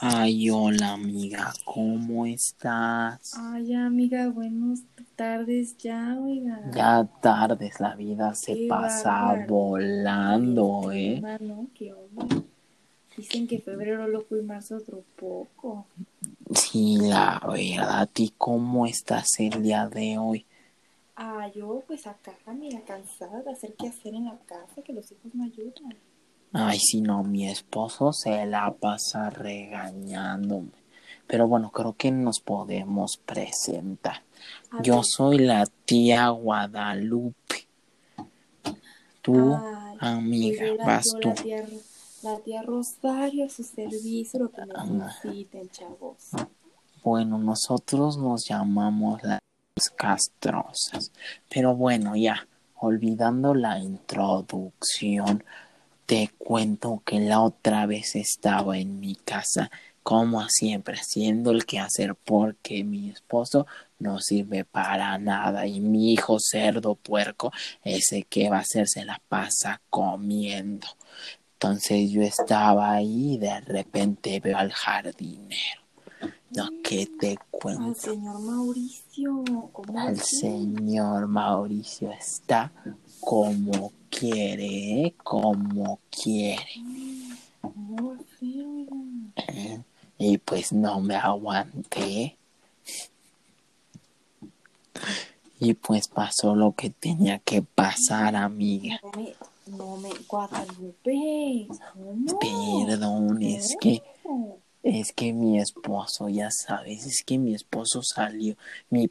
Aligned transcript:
Ay, 0.00 0.50
hola 0.50 0.92
amiga, 0.92 1.52
¿cómo 1.64 2.26
estás? 2.26 3.32
Ay, 3.38 3.74
amiga, 3.74 4.28
buenas 4.28 4.82
tardes 5.16 5.76
ya, 5.78 6.16
oiga. 6.20 6.60
Ya 6.72 7.08
tardes, 7.22 7.80
la 7.80 7.94
vida 7.94 8.34
se 8.34 8.54
Qué 8.56 8.66
pasa 8.68 9.10
bárbaro. 9.10 9.46
volando, 9.48 10.92
¿eh? 10.92 11.16
onda, 11.16 11.38
¿no? 11.38 11.68
¿Qué 11.74 11.92
onda? 11.92 12.26
Dicen 13.16 13.46
que 13.46 13.58
febrero 13.58 14.06
loco 14.08 14.36
y 14.36 14.42
marzo 14.42 14.76
otro 14.76 15.02
poco. 15.16 15.86
Sí, 16.54 16.96
la 17.00 17.40
verdad, 17.46 18.08
¿y 18.16 18.32
cómo 18.36 18.86
estás 18.86 19.38
el 19.40 19.62
día 19.62 19.88
de 19.88 20.18
hoy? 20.18 20.44
Ah, 21.16 21.48
yo 21.54 21.82
pues 21.86 22.06
acá, 22.06 22.32
mira, 22.54 22.80
cansada 22.86 23.42
de 23.42 23.50
hacer 23.50 23.74
qué 23.76 23.88
hacer 23.88 24.14
en 24.14 24.26
la 24.26 24.38
casa, 24.46 24.82
que 24.82 24.92
los 24.92 25.10
hijos 25.10 25.34
me 25.34 25.46
ayudan. 25.46 25.96
Ay, 26.58 26.78
si 26.78 27.02
no, 27.02 27.22
mi 27.22 27.46
esposo 27.50 28.14
se 28.14 28.46
la 28.46 28.72
pasa 28.72 29.28
regañándome. 29.28 30.70
Pero 31.26 31.46
bueno, 31.48 31.70
creo 31.70 31.94
que 31.94 32.10
nos 32.10 32.40
podemos 32.40 33.18
presentar. 33.18 34.22
A 34.70 34.80
Yo 34.82 34.96
ver, 34.96 35.04
soy 35.04 35.38
la 35.40 35.66
tía 35.84 36.30
Guadalupe. 36.30 37.66
Tú, 39.20 39.54
ay, 39.54 39.96
amiga, 40.00 40.64
pues 40.68 40.78
la- 40.78 40.84
vas 40.86 41.04
tú. 41.20 41.28
La 41.28 41.34
tía, 41.34 41.64
la 42.22 42.38
tía 42.38 42.62
Rosario 42.62 43.44
a 43.44 43.48
su 43.50 43.62
servicio, 43.62 44.40
lo 44.40 44.50
que 44.50 44.62
necesiten, 44.64 45.68
chavos. 45.68 46.30
Bueno, 47.04 47.36
nosotros 47.36 48.16
nos 48.16 48.46
llamamos 48.48 49.22
las 49.22 49.40
castrosas. 49.94 51.12
Pero 51.50 51.74
bueno, 51.76 52.16
ya, 52.16 52.48
olvidando 52.76 53.52
la 53.54 53.78
introducción, 53.78 55.44
te 56.06 56.30
cuento 56.38 57.02
que 57.04 57.20
la 57.20 57.40
otra 57.40 57.86
vez 57.86 58.16
estaba 58.16 58.78
en 58.78 59.00
mi 59.00 59.14
casa, 59.16 59.70
como 60.02 60.48
siempre, 60.48 60.96
haciendo 60.96 61.50
el 61.50 61.66
quehacer 61.66 62.14
porque 62.14 62.84
mi 62.84 63.10
esposo 63.10 63.66
no 63.98 64.20
sirve 64.20 64.64
para 64.64 65.18
nada 65.18 65.66
y 65.66 65.80
mi 65.80 66.12
hijo 66.12 66.38
cerdo 66.40 66.94
puerco, 66.94 67.52
ese 67.82 68.22
que 68.24 68.48
va 68.50 68.58
a 68.58 68.60
hacer, 68.60 68.88
se 68.88 69.04
la 69.04 69.20
pasa 69.28 69.80
comiendo. 69.90 70.86
Entonces 71.54 72.10
yo 72.10 72.22
estaba 72.22 72.92
ahí 72.92 73.34
y 73.34 73.38
de 73.38 73.60
repente 73.60 74.40
veo 74.40 74.58
al 74.58 74.72
jardinero. 74.72 75.80
No, 76.50 76.68
que 76.82 77.06
te 77.06 77.30
Al 77.32 77.40
cuento. 77.50 77.94
señor 77.96 78.40
Mauricio, 78.40 79.44
¿cómo 79.72 80.08
El 80.08 80.20
así? 80.20 80.36
señor 80.36 81.26
Mauricio 81.26 82.10
está 82.12 82.72
como 83.20 83.92
quiere, 84.10 85.06
¿eh? 85.06 85.14
como 85.22 86.00
quiere. 86.10 86.66
¿eh? 89.36 89.80
Y 90.18 90.38
pues 90.38 90.72
no 90.72 91.00
me 91.00 91.16
aguanté. 91.16 92.36
Y 95.58 95.74
pues 95.74 96.08
pasó 96.08 96.54
lo 96.54 96.72
que 96.72 96.90
tenía 96.90 97.38
que 97.38 97.62
pasar, 97.62 98.36
amiga. 98.36 99.00
No 99.02 99.10
me, 99.12 99.34
no 99.66 99.96
me, 99.96 100.10
Guadalupe. 100.28 101.68
Perdón, 102.40 103.42
es 103.42 103.76
que 103.80 104.02
Es 104.82 105.12
que 105.12 105.32
mi 105.32 105.58
esposo, 105.58 106.28
ya 106.28 106.48
sabes, 106.50 107.06
es 107.06 107.24
que 107.24 107.38
mi 107.38 107.54
esposo 107.54 108.02
salió, 108.02 108.54
mi, 108.88 109.10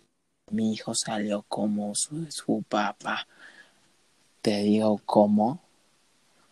mi 0.49 0.71
hijo 0.71 0.95
salió 0.95 1.43
como 1.49 1.93
su, 1.95 2.27
su 2.31 2.63
papá. 2.69 3.27
Te 4.45 4.61
digo 4.61 5.01
cómo. 5.07 5.59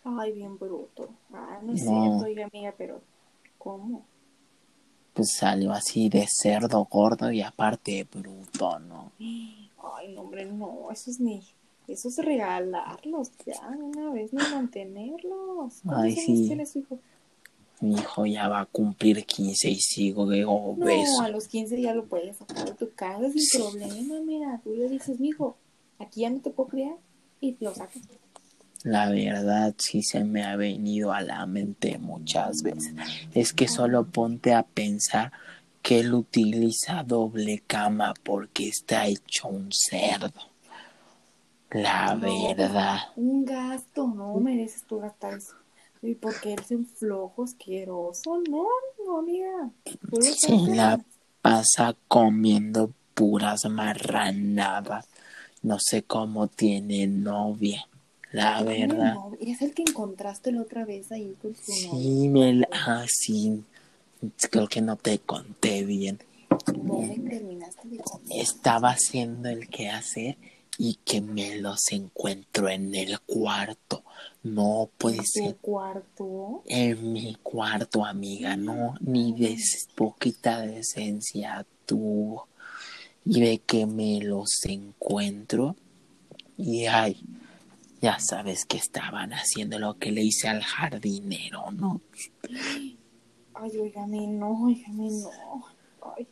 Ay, 0.04 0.32
bien 0.32 0.58
bruto. 0.58 1.10
Ah, 1.32 1.60
no 1.62 1.74
es 1.74 1.86
No. 1.86 1.92
cierto, 1.92 2.26
oiga, 2.26 2.50
amiga, 2.52 2.74
pero 2.76 3.02
¿cómo? 3.60 4.04
Pues 5.14 5.34
salió 5.34 5.72
así 5.72 6.10
de 6.10 6.26
cerdo 6.28 6.88
gordo 6.90 7.32
y 7.32 7.44
aparte 7.44 8.08
bruto, 8.12 8.80
¿no? 8.80 9.12
Ay, 9.20 10.12
no, 10.16 10.22
hombre, 10.22 10.44
no, 10.46 10.90
eso 10.92 11.12
es 11.12 11.20
ni, 11.20 11.44
eso 11.88 12.08
es 12.10 12.18
regalarlos 12.18 13.30
ya, 13.46 13.62
una 13.68 14.10
vez, 14.10 14.34
ni 14.34 14.40
mantenerlos. 14.40 15.82
¿Cuántos 15.86 16.04
Ay, 16.04 16.16
sí. 16.16 16.48
tiene 16.48 16.66
su 16.66 16.80
hijo? 16.80 16.98
Mi 17.82 17.94
hijo 17.94 18.26
ya 18.26 18.48
va 18.48 18.62
a 18.62 18.66
cumplir 18.66 19.24
15 19.24 19.70
y 19.70 19.76
sigo 19.76 20.26
de 20.26 20.42
No, 20.46 20.48
obeso. 20.48 21.22
a 21.22 21.30
los 21.30 21.48
15 21.48 21.80
ya 21.80 21.94
lo 21.94 22.06
puedes 22.06 22.38
sacar 22.38 22.66
de 22.66 22.74
tu 22.74 22.92
casa 22.96 23.30
sin 23.30 23.48
problema, 23.62 24.20
mira, 24.22 24.60
tú 24.64 24.74
le 24.74 24.90
dices, 24.90 25.20
mijo, 25.20 25.58
aquí 26.00 26.22
ya 26.22 26.32
no 26.32 26.40
te 26.40 26.50
puedo 26.50 26.70
criar, 26.70 26.98
y 27.44 27.58
lo. 27.60 27.74
La 28.84 29.10
verdad 29.10 29.74
sí 29.78 30.02
se 30.02 30.24
me 30.24 30.44
ha 30.44 30.56
venido 30.56 31.14
a 31.14 31.22
la 31.22 31.46
mente 31.46 31.98
muchas 32.00 32.64
veces. 32.64 32.94
Es 33.34 33.54
que 33.54 33.68
solo 33.68 34.06
ponte 34.06 34.54
a 34.54 34.64
pensar 34.64 35.32
que 35.82 36.00
él 36.00 36.14
utiliza 36.14 37.04
doble 37.04 37.62
cama 37.66 38.14
porque 38.24 38.70
está 38.70 39.08
hecho 39.08 39.48
un 39.50 39.70
cerdo. 39.72 40.32
La 41.72 42.14
No. 42.16 42.22
verdad. 42.22 42.98
Un 43.16 43.46
gasto, 43.46 44.08
no 44.08 44.36
mereces 44.36 44.84
tú 44.86 45.00
gastar 45.00 45.34
eso. 45.36 45.54
Y 46.02 46.16
porque 46.16 46.54
eres 46.54 46.72
un 46.72 46.86
flojo 46.86 47.44
asqueroso, 47.44 48.42
no, 48.50 48.66
no, 49.06 49.20
amiga. 49.20 49.70
Se 50.22 50.58
la 50.76 51.00
pasa 51.42 51.96
comiendo 52.08 52.92
puras 53.14 53.64
marranadas. 53.66 55.08
No 55.64 55.80
sé 55.80 56.04
cómo 56.04 56.48
tiene 56.48 57.08
novia. 57.08 57.88
La 58.32 58.64
verdad. 58.64 59.16
Es 59.40 59.62
el 59.62 59.74
que 59.74 59.84
encontraste 59.84 60.52
la 60.52 60.62
otra 60.62 60.86
vez 60.86 61.12
ahí 61.12 61.36
con 61.42 61.56
su. 61.56 61.72
Sí, 61.72 62.28
me 62.30 62.54
la... 62.54 62.68
Ah, 62.72 63.06
sí. 63.08 63.64
Creo 64.50 64.68
que 64.68 64.82
no 64.82 64.96
te 64.96 65.20
conté 65.20 65.84
bien. 65.84 66.20
No 66.84 67.00
me 67.00 67.18
terminaste 67.18 67.88
de 67.88 68.02
estaba 68.30 68.90
haciendo 68.92 69.50
el 69.50 69.68
quehacer 69.70 70.38
y 70.78 70.96
que 71.06 71.22
me 71.22 71.58
los 71.58 71.92
encuentro 71.92 72.70
en 72.70 72.94
el 72.96 73.20
cuarto. 73.22 74.04
No 74.44 74.90
puede 74.98 75.18
¿Tu 75.18 75.24
ser 75.24 75.56
cuarto? 75.58 76.64
en 76.66 77.14
mi 77.14 77.36
cuarto, 77.42 78.06
amiga, 78.06 78.56
no, 78.58 78.96
ni 79.00 79.34
de 79.34 79.58
poquita 79.96 80.62
decencia 80.62 81.66
tuvo. 81.86 82.48
Y 83.26 83.42
de 83.42 83.60
que 83.60 83.86
me 83.86 84.20
los 84.22 84.66
encuentro 84.66 85.76
y 86.58 86.86
ay, 86.86 87.18
ya 88.02 88.20
sabes 88.20 88.66
que 88.66 88.78
estaban 88.78 89.34
haciendo 89.34 89.80
lo 89.80 89.98
que 89.98 90.12
le 90.12 90.24
hice 90.24 90.50
al 90.50 90.62
jardinero, 90.62 91.72
¿no? 91.72 92.02
Ay, 93.54 93.78
oígame, 93.78 94.28
no, 94.28 94.66
oígame, 94.66 95.10
no. 95.10 95.66
Ay, 96.16 96.28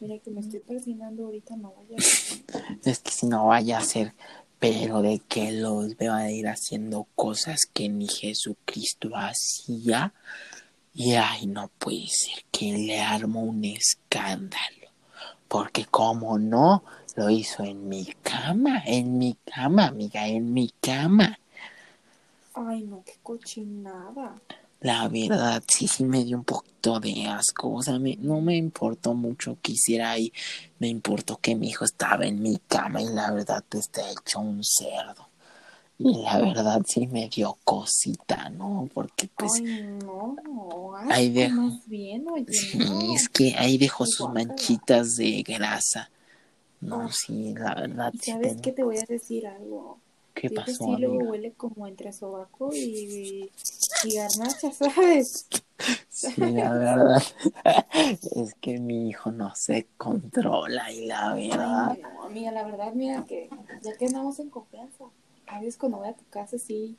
mira 0.00 0.18
que 0.18 0.30
me 0.30 0.40
estoy 0.40 0.60
persinando 0.60 1.24
ahorita, 1.24 1.56
no 1.56 1.72
vaya 1.72 1.96
a 1.96 2.00
ser. 2.00 2.44
Es 2.84 2.98
que 3.00 3.10
si 3.10 3.26
no 3.26 3.46
vaya 3.46 3.78
a 3.78 3.84
ser, 3.84 4.14
pero 4.58 5.02
de 5.02 5.18
que 5.20 5.52
los 5.52 5.96
veo 5.96 6.12
a 6.12 6.30
ir 6.30 6.46
haciendo 6.46 7.06
cosas 7.14 7.66
que 7.72 7.88
ni 7.88 8.06
Jesucristo 8.06 9.10
hacía. 9.14 10.12
Y 10.92 11.14
ay, 11.14 11.46
no 11.46 11.70
puede 11.78 12.06
ser 12.06 12.44
que 12.52 12.72
le 12.72 13.00
armó 13.00 13.42
un 13.42 13.64
escándalo. 13.64 14.83
Porque 15.54 15.84
como 15.84 16.36
no, 16.36 16.82
lo 17.14 17.30
hizo 17.30 17.62
en 17.62 17.88
mi 17.88 18.06
cama, 18.24 18.82
en 18.84 19.18
mi 19.18 19.36
cama, 19.44 19.86
amiga, 19.86 20.26
en 20.26 20.52
mi 20.52 20.74
cama. 20.80 21.38
Ay, 22.54 22.82
no, 22.82 23.04
qué 23.06 23.12
cochinada. 23.22 24.34
La 24.80 25.06
verdad, 25.06 25.62
sí, 25.68 25.86
sí 25.86 26.02
me 26.02 26.24
dio 26.24 26.38
un 26.38 26.44
poquito 26.44 26.98
de 26.98 27.28
asco. 27.28 27.72
O 27.72 27.82
sea, 27.84 28.00
me- 28.00 28.16
no 28.16 28.40
me 28.40 28.56
importó 28.56 29.14
mucho 29.14 29.56
que 29.62 29.74
hiciera 29.74 30.10
ahí. 30.10 30.32
Me 30.80 30.88
importó 30.88 31.36
que 31.36 31.54
mi 31.54 31.68
hijo 31.68 31.84
estaba 31.84 32.26
en 32.26 32.42
mi 32.42 32.58
cama 32.66 33.00
y 33.00 33.06
la 33.10 33.30
verdad 33.30 33.62
está 33.70 34.10
hecho 34.10 34.40
un 34.40 34.60
cerdo. 34.64 35.28
Y 36.06 36.22
la 36.22 36.38
verdad 36.38 36.82
sí 36.86 37.06
me 37.06 37.28
dio 37.30 37.56
cosita, 37.64 38.50
¿no? 38.50 38.88
Porque 38.92 39.28
pues 39.36 39.54
Ay, 39.56 39.64
no, 40.04 40.36
asco, 40.96 40.96
Ahí 41.14 41.30
dejo. 41.32 41.62
más 41.62 41.88
bien, 41.88 42.28
oye, 42.28 42.44
sí, 42.52 42.78
no. 42.78 43.14
es 43.14 43.28
que 43.30 43.54
ahí 43.56 43.78
dejó 43.78 44.04
sus 44.04 44.28
manchitas 44.30 45.16
de 45.16 45.42
grasa. 45.42 46.10
No, 46.82 47.10
sí, 47.10 47.54
la 47.54 47.74
verdad 47.74 48.10
¿Y 48.12 48.18
sí 48.18 48.30
sabes 48.32 48.48
tenía- 48.48 48.62
qué 48.62 48.72
te 48.72 48.82
voy 48.84 48.98
a 48.98 49.04
decir 49.08 49.46
algo? 49.46 49.98
¿Qué 50.34 50.48
Sí, 50.50 50.54
que 50.54 50.60
pasó, 50.60 50.84
sí 50.84 50.96
luego 50.98 51.18
huele 51.30 51.52
como 51.52 51.86
entre 51.86 52.12
sobaco 52.12 52.70
y, 52.74 53.50
y 54.04 54.14
garnacha, 54.14 54.70
¿sabes? 54.72 55.46
Sí, 56.10 56.32
la 56.52 56.72
verdad. 56.74 57.22
es 58.36 58.54
que 58.60 58.78
mi 58.78 59.08
hijo 59.08 59.32
no 59.32 59.54
se 59.54 59.86
controla 59.96 60.92
y 60.92 61.06
la 61.06 61.32
verdad. 61.34 61.88
Ay, 61.92 62.02
no, 62.02 62.22
amiga, 62.24 62.52
la 62.52 62.64
verdad, 62.64 62.92
mira 62.92 63.24
que 63.26 63.48
ya 63.80 63.96
que 63.96 64.06
andamos 64.06 64.38
en 64.38 64.50
confianza, 64.50 65.04
a 65.54 65.60
veces 65.60 65.76
cuando 65.76 65.98
voy 65.98 66.08
a 66.08 66.14
tu 66.14 66.24
casa 66.30 66.58
sí 66.58 66.96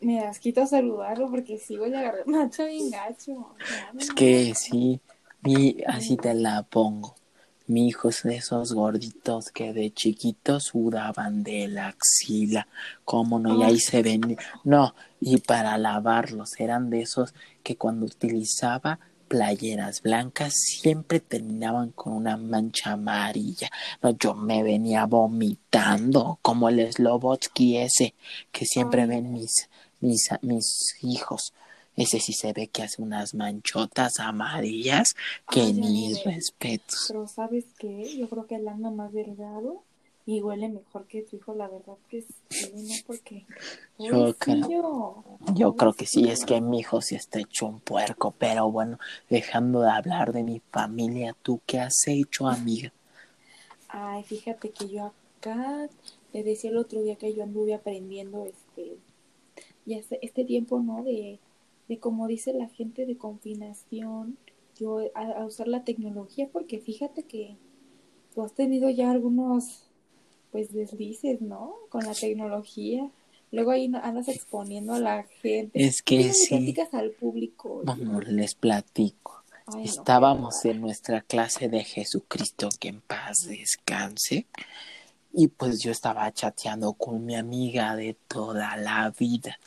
me 0.00 0.20
das 0.20 0.40
quito 0.40 0.62
a 0.62 0.66
saludarlo 0.66 1.30
porque 1.30 1.58
sí 1.58 1.76
voy 1.76 1.94
a 1.94 2.00
agarrar 2.00 2.26
macho 2.26 2.66
bien 2.66 2.90
gacho. 2.90 3.54
Es 3.96 4.08
no, 4.08 4.14
que 4.14 4.54
sí, 4.54 5.00
mi, 5.42 5.76
así 5.86 6.16
te 6.16 6.34
la 6.34 6.62
pongo. 6.62 7.14
Mi 7.66 7.86
hijo 7.86 8.08
es 8.08 8.24
de 8.24 8.36
esos 8.36 8.72
gorditos 8.72 9.52
que 9.52 9.72
de 9.72 9.92
chiquitos 9.92 10.64
sudaban 10.64 11.44
de 11.44 11.68
la 11.68 11.88
axila. 11.88 12.66
¿Cómo 13.04 13.38
no? 13.38 13.56
Y 13.56 13.62
ahí 13.62 13.78
se 13.78 14.02
ven. 14.02 14.36
No, 14.64 14.94
y 15.20 15.36
para 15.36 15.78
lavarlos 15.78 16.58
eran 16.58 16.90
de 16.90 17.02
esos 17.02 17.32
que 17.62 17.76
cuando 17.76 18.06
utilizaba 18.06 18.98
playeras 19.30 20.02
blancas 20.02 20.54
siempre 20.54 21.20
terminaban 21.20 21.90
con 21.92 22.14
una 22.14 22.36
mancha 22.36 22.92
amarilla. 22.92 23.70
No, 24.02 24.10
yo 24.18 24.34
me 24.34 24.64
venía 24.64 25.06
vomitando 25.06 26.40
como 26.42 26.68
el 26.68 26.92
Slobotsky 26.92 27.76
ese 27.76 28.14
que 28.50 28.66
siempre 28.66 29.06
ven 29.06 29.32
mis, 29.32 29.68
mis, 30.00 30.28
mis 30.42 30.96
hijos. 31.02 31.54
Ese 31.94 32.18
sí 32.18 32.32
se 32.32 32.52
ve 32.52 32.66
que 32.66 32.82
hace 32.82 33.00
unas 33.02 33.34
manchotas 33.34 34.18
amarillas 34.18 35.14
que 35.48 35.60
Ay, 35.60 35.74
mire. 35.74 36.20
respetos. 36.24 37.04
Pero 37.06 37.28
¿sabes 37.28 37.66
qué? 37.78 38.16
Yo 38.18 38.28
creo 38.28 38.46
que 38.48 38.56
él 38.56 38.66
anda 38.66 38.90
más 38.90 39.12
delgado 39.12 39.84
y 40.26 40.40
huele 40.42 40.68
mejor 40.68 41.06
que 41.06 41.22
tu 41.22 41.36
hijo, 41.36 41.54
la 41.54 41.68
verdad 41.68 41.96
que 42.08 42.22
sí, 42.22 42.72
¿no? 42.74 42.94
Porque... 43.06 43.46
Yo 43.98 44.34
creo-. 44.36 45.24
Yo 45.54 45.74
creo 45.74 45.92
que 45.92 46.06
sí, 46.06 46.28
es 46.28 46.44
que 46.44 46.60
mi 46.60 46.80
hijo 46.80 47.00
sí 47.00 47.14
está 47.14 47.40
hecho 47.40 47.66
un 47.66 47.80
puerco, 47.80 48.34
pero 48.38 48.70
bueno, 48.70 48.98
dejando 49.28 49.80
de 49.80 49.90
hablar 49.90 50.32
de 50.32 50.42
mi 50.42 50.60
familia, 50.70 51.36
¿tú 51.42 51.60
qué 51.66 51.80
has 51.80 52.06
hecho, 52.06 52.46
amiga? 52.46 52.92
Ay, 53.88 54.22
fíjate 54.22 54.70
que 54.70 54.88
yo 54.88 55.12
acá 55.38 55.88
te 56.32 56.44
decía 56.44 56.70
el 56.70 56.76
otro 56.76 57.02
día 57.02 57.16
que 57.16 57.34
yo 57.34 57.42
anduve 57.42 57.74
aprendiendo 57.74 58.44
este 58.44 58.98
ya 59.86 59.98
este, 59.98 60.24
este 60.24 60.44
tiempo, 60.44 60.80
¿no? 60.80 61.02
De, 61.02 61.40
de 61.88 61.98
como 61.98 62.26
dice 62.28 62.52
la 62.52 62.68
gente 62.68 63.06
de 63.06 63.16
confinación, 63.16 64.36
yo 64.78 65.00
a, 65.14 65.22
a 65.22 65.44
usar 65.44 65.66
la 65.66 65.84
tecnología, 65.84 66.48
porque 66.52 66.78
fíjate 66.78 67.24
que 67.24 67.56
tú 68.34 68.42
has 68.42 68.52
tenido 68.52 68.90
ya 68.90 69.10
algunos 69.10 69.89
pues 70.50 70.72
deslices, 70.72 71.40
¿no? 71.40 71.74
Con 71.88 72.04
la 72.04 72.14
tecnología. 72.14 73.08
Luego 73.52 73.72
ahí 73.72 73.90
andas 74.02 74.28
exponiendo 74.28 74.94
a 74.94 75.00
la 75.00 75.24
gente. 75.42 75.84
Es 75.84 76.02
que 76.02 76.16
¿Por 76.16 76.24
qué 76.24 76.28
no 76.28 76.34
sí. 76.34 76.48
platicas 76.48 76.94
al 76.94 77.10
público? 77.10 77.80
Vamos, 77.84 78.26
les 78.28 78.54
platico. 78.54 79.42
Ay, 79.66 79.74
no, 79.74 79.82
Estábamos 79.82 80.64
en 80.64 80.80
nuestra 80.80 81.20
clase 81.22 81.68
de 81.68 81.82
Jesucristo, 81.82 82.68
que 82.78 82.88
en 82.88 83.00
paz 83.00 83.46
descanse. 83.48 84.46
Y 85.32 85.48
pues 85.48 85.80
yo 85.80 85.90
estaba 85.90 86.32
chateando 86.32 86.92
con 86.92 87.24
mi 87.24 87.36
amiga 87.36 87.94
de 87.96 88.16
toda 88.28 88.76
la 88.76 89.12
vida. 89.18 89.58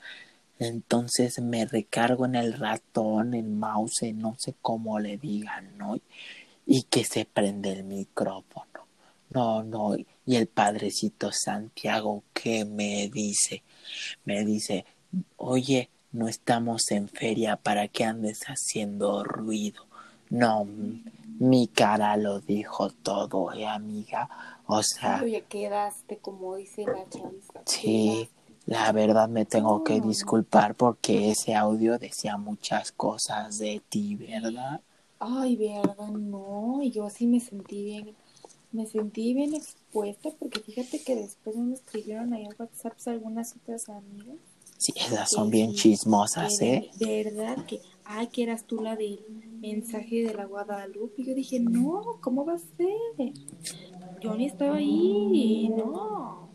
Entonces 0.59 1.39
me 1.41 1.65
recargo 1.65 2.25
en 2.25 2.35
el 2.35 2.53
ratón, 2.53 3.33
en 3.33 3.59
mouse, 3.59 4.13
no 4.13 4.35
sé 4.38 4.56
cómo 4.62 5.00
le 5.00 5.18
digan, 5.18 5.77
¿no? 5.77 6.00
Y 6.65 6.83
que 6.83 7.03
se 7.03 7.25
prende 7.25 7.74
el 7.74 7.83
micrófono. 7.83 8.88
No, 9.30 9.63
no. 9.63 9.95
Y 10.25 10.36
el 10.38 10.48
padrecito 10.48 11.31
Santiago, 11.31 12.24
¿qué 12.34 12.66
me 12.66 13.10
dice? 13.10 13.64
Me 14.25 14.46
dice, 14.46 14.86
oye, 15.38 15.90
no 16.12 16.28
estamos 16.28 16.92
en 16.92 17.10
feria 17.10 17.58
para 17.58 17.88
que 17.88 18.06
andes 18.06 18.44
haciendo 18.48 19.24
ruido. 19.24 19.86
No, 20.30 20.66
mi 21.40 21.68
cara 21.68 22.16
lo 22.18 22.40
dijo 22.40 22.90
todo, 22.90 23.52
¿eh, 23.54 23.68
amiga? 23.68 24.30
O 24.66 24.81
sea, 24.84 25.22
Oye, 25.22 25.44
quedaste, 25.50 26.18
como 26.20 26.56
dice 26.56 26.86
la 26.86 27.08
chaviza. 27.10 27.62
sí, 27.66 28.30
la 28.66 28.92
verdad 28.92 29.28
me 29.30 29.46
tengo 29.46 29.84
que 29.84 30.00
disculpar 30.02 30.76
porque 30.76 31.31
ese 31.31 31.56
audio 31.56 31.98
decía 32.00 32.38
muchas 32.38 32.92
cosas 32.92 33.60
de 33.60 33.81
ti, 33.90 34.16
¿verdad? 34.16 34.81
Ay, 35.19 35.56
verdad, 35.56 36.10
no, 36.10 36.80
y 36.84 36.92
yo 36.92 37.10
sí 37.10 37.26
me 37.28 37.40
sentí 37.40 37.84
bien, 37.84 38.16
me 38.74 38.88
sentí 38.88 39.34
bien 39.34 39.54
expuesta 39.54 40.30
porque 40.38 40.60
fíjate 40.60 41.02
que 41.04 41.16
después 41.16 41.56
me 41.56 41.75
escribieron 41.75 42.34
ahí 42.34 42.46
en 42.46 42.54
WhatsApp 42.58 42.94
algunas 43.06 43.56
otras 43.56 43.88
amigas. 43.88 44.36
Sí, 44.78 44.94
esas 44.98 45.30
son 45.30 45.50
bien 45.50 45.72
sí, 45.72 45.78
chismosas, 45.78 46.60
¿eh? 46.60 46.90
de, 46.98 47.24
verdad 47.24 47.66
que, 47.66 47.80
ay, 48.04 48.28
que 48.28 48.44
eras 48.44 48.66
tú 48.66 48.81
la 48.81 48.98
del 48.98 49.20
mensaje 49.62 50.24
de 50.24 50.34
la 50.34 50.46
Guadalupe. 50.46 51.22
Y 51.22 51.25
yo 51.28 51.36
dije, 51.36 51.60
no, 51.60 52.02
¿cómo 52.20 52.44
va 52.44 52.56
a 52.56 52.60
ser? 52.60 53.31
Yo 54.20 54.36
ni 54.36 54.48
estaba 54.48 54.76
ahí, 54.76 55.69
no. 55.69 56.50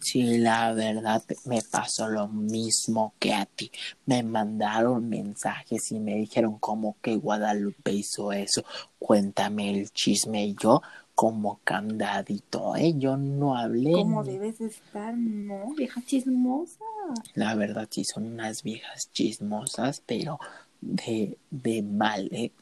Sí, 0.00 0.38
la 0.38 0.72
verdad 0.72 1.22
me 1.46 1.62
pasó 1.62 2.08
lo 2.08 2.28
mismo 2.28 3.14
que 3.18 3.32
a 3.32 3.46
ti. 3.46 3.70
Me 4.04 4.22
mandaron 4.22 5.08
mensajes 5.08 5.90
y 5.90 5.98
me 5.98 6.14
dijeron 6.14 6.58
como 6.58 6.96
que 7.00 7.16
Guadalupe 7.16 7.92
hizo 7.92 8.32
eso. 8.32 8.64
Cuéntame 8.98 9.70
el 9.70 9.90
chisme 9.90 10.46
y 10.46 10.54
yo 10.54 10.82
como 11.16 11.60
candadito, 11.64 12.76
¿eh? 12.76 12.92
Yo 12.98 13.16
no 13.16 13.56
hablé. 13.56 13.92
¿Cómo 13.92 14.22
debes 14.22 14.58
de 14.58 14.66
estar? 14.66 15.16
No, 15.16 15.72
vieja 15.74 16.02
chismosa. 16.04 16.84
La 17.32 17.54
verdad 17.54 17.88
sí 17.90 18.04
son 18.04 18.26
unas 18.26 18.62
viejas 18.62 19.10
chismosas, 19.12 20.02
pero 20.04 20.38
de, 20.82 21.38
de 21.50 21.82
mal, 21.82 22.28
¿eh? 22.32 22.52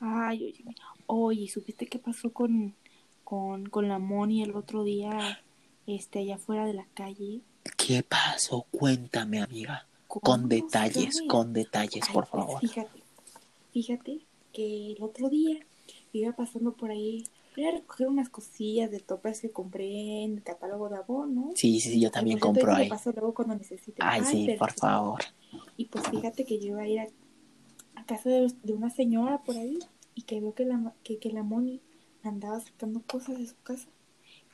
Ay, 0.00 0.44
oye, 0.44 0.64
oye, 1.06 1.48
¿supiste 1.48 1.86
qué 1.86 1.98
pasó 1.98 2.32
con, 2.32 2.74
con, 3.22 3.66
con 3.68 3.86
la 3.86 3.98
Moni 3.98 4.42
el 4.42 4.56
otro 4.56 4.82
día, 4.82 5.42
este, 5.86 6.20
allá 6.20 6.36
afuera 6.36 6.64
de 6.64 6.72
la 6.72 6.86
calle? 6.94 7.42
¿Qué 7.76 8.02
pasó? 8.02 8.66
Cuéntame, 8.70 9.42
amiga. 9.42 9.86
¿Cómo 10.06 10.22
Con 10.22 10.48
detalles, 10.48 11.22
con 11.28 11.52
detalles, 11.52 12.08
por 12.08 12.26
pues, 12.28 12.44
favor. 12.44 12.60
fíjate, 12.60 13.02
fíjate 13.72 14.20
que 14.54 14.92
el 14.92 15.02
otro 15.02 15.28
día 15.28 15.60
iba 16.12 16.32
pasando 16.32 16.74
por 16.74 16.90
ahí, 16.90 17.24
fui 17.54 17.64
a 17.64 17.72
recoger 17.72 18.08
unas 18.08 18.28
cosillas 18.28 18.90
de 18.90 19.00
toppers 19.00 19.40
que 19.40 19.50
compré 19.50 20.22
en 20.24 20.34
el 20.34 20.42
catálogo 20.42 20.88
de 20.88 20.96
Avon, 20.96 21.34
¿no? 21.34 21.50
Sí, 21.54 21.80
sí, 21.80 22.00
yo 22.00 22.10
también 22.10 22.38
compro 22.38 22.72
ahí 22.72 22.84
te 22.84 22.90
paso 22.90 23.12
luego 23.12 23.34
cuando 23.34 23.54
necesite. 23.54 24.00
Ay, 24.00 24.24
sí, 24.24 24.48
por 24.58 24.72
favor. 24.72 25.20
Y 25.76 25.86
pues 25.86 26.08
fíjate 26.08 26.44
que 26.44 26.58
yo 26.58 26.68
iba 26.68 26.82
a 26.82 26.88
ir 26.88 27.00
a, 27.00 27.08
a 27.96 28.04
casa 28.06 28.30
de, 28.30 28.52
de 28.62 28.72
una 28.72 28.90
señora 28.90 29.42
por 29.42 29.56
ahí 29.56 29.78
y 30.14 30.22
que 30.22 30.40
veo 30.40 30.54
que 30.54 30.64
la, 30.64 30.94
que, 31.02 31.18
que 31.18 31.30
la 31.30 31.42
Moni 31.42 31.80
andaba 32.22 32.60
sacando 32.60 33.02
cosas 33.02 33.38
de 33.38 33.46
su 33.46 33.56
casa 33.62 33.88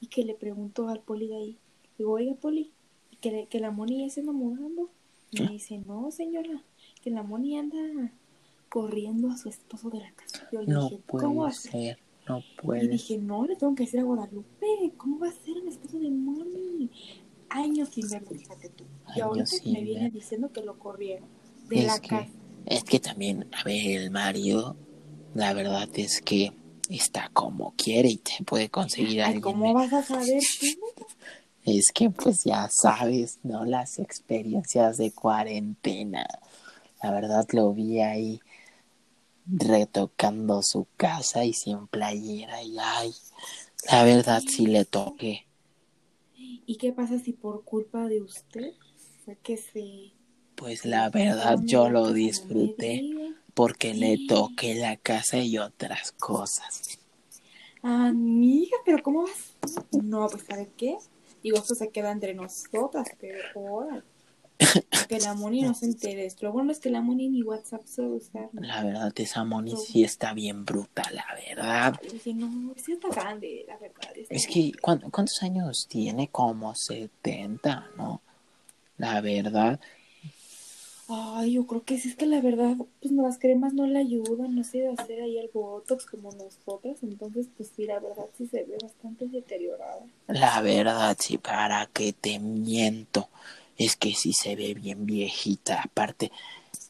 y 0.00 0.06
que 0.06 0.25
le 0.25 0.35
preguntó 0.35 0.88
al 0.88 1.00
poli 1.00 1.26
de 1.29 1.37
ahí, 1.37 1.59
digo, 1.99 2.12
oiga 2.12 2.35
poli, 2.35 2.73
¿y 3.11 3.17
que, 3.17 3.47
que 3.49 3.61
la 3.61 3.70
Moni 3.70 4.05
ya 4.06 4.11
se 4.11 4.20
anda 4.20 4.32
mudando. 4.32 4.91
Y 5.32 5.43
me 5.43 5.49
dice, 5.49 5.79
no 5.79 6.11
señora, 6.11 6.62
que 7.02 7.11
la 7.11 7.23
Moni 7.23 7.59
anda 7.59 7.79
corriendo 8.81 9.31
a 9.31 9.38
su 9.38 9.49
esposo 9.49 9.88
de 9.88 10.00
la 10.00 10.12
casa. 10.12 10.46
Yo 10.52 10.61
le 10.61 10.67
No 10.67 10.82
dije, 10.90 11.00
¿cómo 11.06 11.37
va 11.43 11.49
puede 11.49 11.50
a 11.50 11.55
ser? 11.55 11.99
no 12.28 12.38
Y 12.40 12.56
puede 12.61 12.88
dije, 12.88 13.17
no, 13.17 13.46
le 13.46 13.56
tengo 13.56 13.75
que 13.75 13.84
decir 13.84 14.00
a 14.00 14.02
Guadalupe, 14.02 14.67
¿cómo 14.99 15.19
va 15.19 15.28
a 15.28 15.32
ser 15.32 15.56
el 15.56 15.69
esposo 15.69 15.99
de 15.99 16.11
Moni? 16.11 16.90
Años 17.49 17.88
sin 17.88 18.06
verlo, 18.11 18.28
fíjate 18.32 18.69
tú. 18.69 18.84
Y 19.14 19.20
ahorita 19.23 19.50
me 19.64 19.81
viene 19.82 20.02
ver. 20.02 20.12
diciendo 20.12 20.52
que 20.52 20.61
lo 20.61 20.78
corrieron 20.78 21.26
de 21.70 21.81
Es 21.81 21.87
la 21.87 22.00
que- 22.00 22.08
casa. 22.08 22.32
Es 22.67 22.84
que 22.84 23.00
también, 23.00 23.46
a 23.52 23.64
ver, 23.64 24.02
el 24.02 24.11
marido, 24.11 24.76
la 25.35 25.54
verdad 25.54 25.88
es 25.95 26.21
que 26.21 26.52
está 26.90 27.30
como 27.33 27.73
quiere 27.78 28.11
y 28.11 28.16
te 28.18 28.45
puede 28.45 28.68
conseguir 28.68 29.23
a 29.23 29.28
Ay, 29.28 29.35
alguien. 29.37 29.54
¿cómo 29.54 29.73
vas 29.73 29.90
a 29.95 30.02
saber 30.02 30.42
tú? 30.61 30.66
Es 31.64 31.92
que 31.95 32.11
pues 32.11 32.45
ya 32.45 32.68
sabes, 32.71 33.38
¿no? 33.42 33.64
Las 33.64 33.99
experiencias 33.99 34.99
de 34.99 35.12
cuarentena. 35.12 36.26
La 37.02 37.11
verdad 37.12 37.47
lo 37.52 37.73
vi 37.73 38.00
ahí 38.00 38.40
retocando 39.47 40.62
su 40.62 40.87
casa 40.97 41.45
y 41.45 41.53
sin 41.53 41.87
playera 41.87 42.62
y 42.62 42.76
ay, 42.79 43.15
la 43.91 44.05
verdad 44.05 44.43
sí 44.47 44.67
le 44.67 44.85
toqué. 44.85 45.47
¿Y 46.35 46.76
qué 46.76 46.93
pasa 46.93 47.19
si 47.19 47.33
por 47.33 47.65
culpa 47.65 48.09
de 48.09 48.23
usted 48.23 48.73
fue 49.25 49.37
que 49.37 49.57
se... 49.57 50.12
Pues 50.57 50.85
la 50.85 51.11
verdad 51.11 51.59
yo 51.65 51.88
lo 51.91 52.12
disfruté 52.12 53.03
porque 53.55 53.95
le 53.95 54.26
toqué 54.26 54.75
la 54.75 54.97
casa 54.97 55.38
y 55.38 55.59
otras 55.59 56.12
cosas. 56.12 56.99
Amiga, 57.83 58.76
pero 58.85 59.03
¿cómo 59.03 59.23
vas? 59.23 59.57
No, 59.93 60.29
pues 60.29 60.45
¿sabe 60.45 60.71
qué? 60.76 60.97
Digo, 61.43 61.59
esto 61.59 61.75
se 61.75 61.91
queda 61.91 62.11
entre 62.11 62.35
nosotras, 62.35 63.09
pero. 63.21 64.03
Que 65.09 65.21
la 65.21 65.35
Moni 65.35 65.63
no 65.63 65.75
se 65.75 65.87
entere. 65.87 66.29
Lo 66.41 66.53
bueno 66.53 66.73
es 66.73 66.81
que 66.81 66.91
la 66.91 67.01
Moni 67.01 67.29
ni 67.29 67.43
WhatsApp 67.43 67.87
sabe 67.87 68.09
usar. 68.09 68.49
La 68.55 68.83
verdad 68.83 69.13
esa 69.17 69.45
Moni 69.45 69.77
sí 69.77 70.03
está 70.03 70.35
bien 70.35 70.65
bruta, 70.65 71.03
la 71.13 71.27
verdad. 71.49 72.01
Dije, 72.11 72.35
no, 72.35 72.75
sí 72.77 72.93
está 72.93 73.09
grande, 73.09 73.65
la 73.69 73.77
verdad. 73.79 74.11
Es 74.29 74.47
que, 74.47 74.61
grande. 74.61 74.79
¿cuán- 74.81 75.11
¿cuántos 75.11 75.43
años 75.43 75.87
tiene? 75.89 76.29
Como 76.29 76.75
70, 76.75 77.89
¿no? 77.97 78.21
La 78.99 79.21
verdad, 79.21 79.79
Ay, 81.09 81.53
yo 81.53 81.67
creo 81.69 81.85
que 81.85 81.99
sí 81.99 82.09
es 82.09 82.17
que 82.17 82.27
la 82.27 82.41
verdad, 82.41 82.77
pues 83.01 83.13
las 83.13 83.39
cremas 83.39 83.73
no 83.75 83.87
le 83.87 84.01
ayudan, 84.01 84.57
no 84.57 84.65
se 84.65 84.79
debe 84.79 84.95
hacer 84.99 85.21
ahí 85.23 85.39
el 85.39 85.49
botox 85.55 86.05
como 86.07 86.33
nosotras, 86.33 86.97
entonces 87.03 87.47
pues 87.57 87.71
sí, 87.77 87.87
la 87.87 88.01
verdad 88.01 88.27
sí 88.37 88.49
se 88.49 88.65
ve 88.65 88.77
bastante 88.83 89.27
deteriorada. 89.29 90.01
la 90.27 90.61
verdad, 90.63 91.17
sí, 91.21 91.39
para 91.39 91.87
que 91.87 92.13
te 92.13 92.41
miento. 92.41 93.29
Es 93.76 93.97
que 93.97 94.14
sí 94.14 94.33
se 94.33 94.56
ve 94.56 94.75
bien 94.75 95.06
viejita. 95.06 95.83
Aparte, 95.83 96.33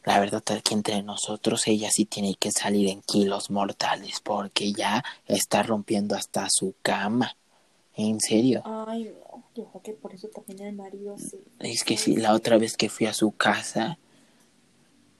la 0.05 0.19
verdad, 0.19 0.43
aquí 0.51 0.73
entre 0.73 1.03
nosotros, 1.03 1.67
ella 1.67 1.91
sí 1.91 2.05
tiene 2.05 2.35
que 2.35 2.51
salir 2.51 2.87
en 2.89 3.01
kilos 3.01 3.49
mortales 3.49 4.21
porque 4.21 4.71
ya 4.71 5.03
está 5.25 5.63
rompiendo 5.63 6.15
hasta 6.15 6.49
su 6.49 6.75
cama. 6.81 7.35
En 7.95 8.19
serio. 8.19 8.61
Ay, 8.63 9.05
no, 9.05 9.43
yo 9.55 9.65
creo 9.65 9.81
que 9.81 9.93
por 9.93 10.13
eso 10.13 10.27
también 10.27 10.61
el 10.61 10.75
marido 10.75 11.17
se... 11.17 11.39
Es 11.59 11.83
que 11.83 11.97
sí, 11.97 12.15
la 12.15 12.33
otra 12.33 12.57
vez 12.57 12.77
que 12.77 12.89
fui 12.89 13.07
a 13.07 13.13
su 13.13 13.31
casa, 13.31 13.97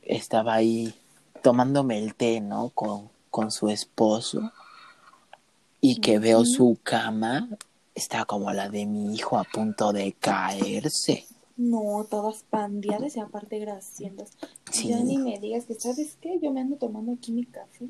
estaba 0.04 0.54
ahí 0.54 0.94
tomándome 1.42 1.98
el 1.98 2.14
té, 2.14 2.40
¿no? 2.40 2.70
Con, 2.70 3.10
con 3.32 3.52
su 3.52 3.70
esposo 3.70 4.52
y 5.82 6.00
que 6.00 6.20
veo 6.20 6.46
su 6.46 6.78
cama, 6.84 7.50
está 7.96 8.26
como 8.26 8.52
la 8.54 8.70
de 8.70 8.86
mi 8.86 9.16
hijo 9.16 9.38
a 9.38 9.44
punto 9.44 9.92
de 9.92 10.14
caerse. 10.14 11.26
No, 11.58 12.06
todas 12.10 12.44
pandeadas 12.44 13.16
y 13.18 13.20
aparte 13.20 13.60
graciendas. 13.60 14.32
Sí. 14.72 14.90
Ya 14.90 15.00
ni 15.00 15.18
me 15.18 15.40
digas 15.40 15.66
que, 15.66 15.74
¿sabes 15.76 16.18
qué? 16.22 16.40
Yo 16.42 16.52
me 16.52 16.62
ando 16.62 16.78
tomando 16.78 17.14
aquí 17.14 17.32
mi 17.32 17.46
café. 17.46 17.90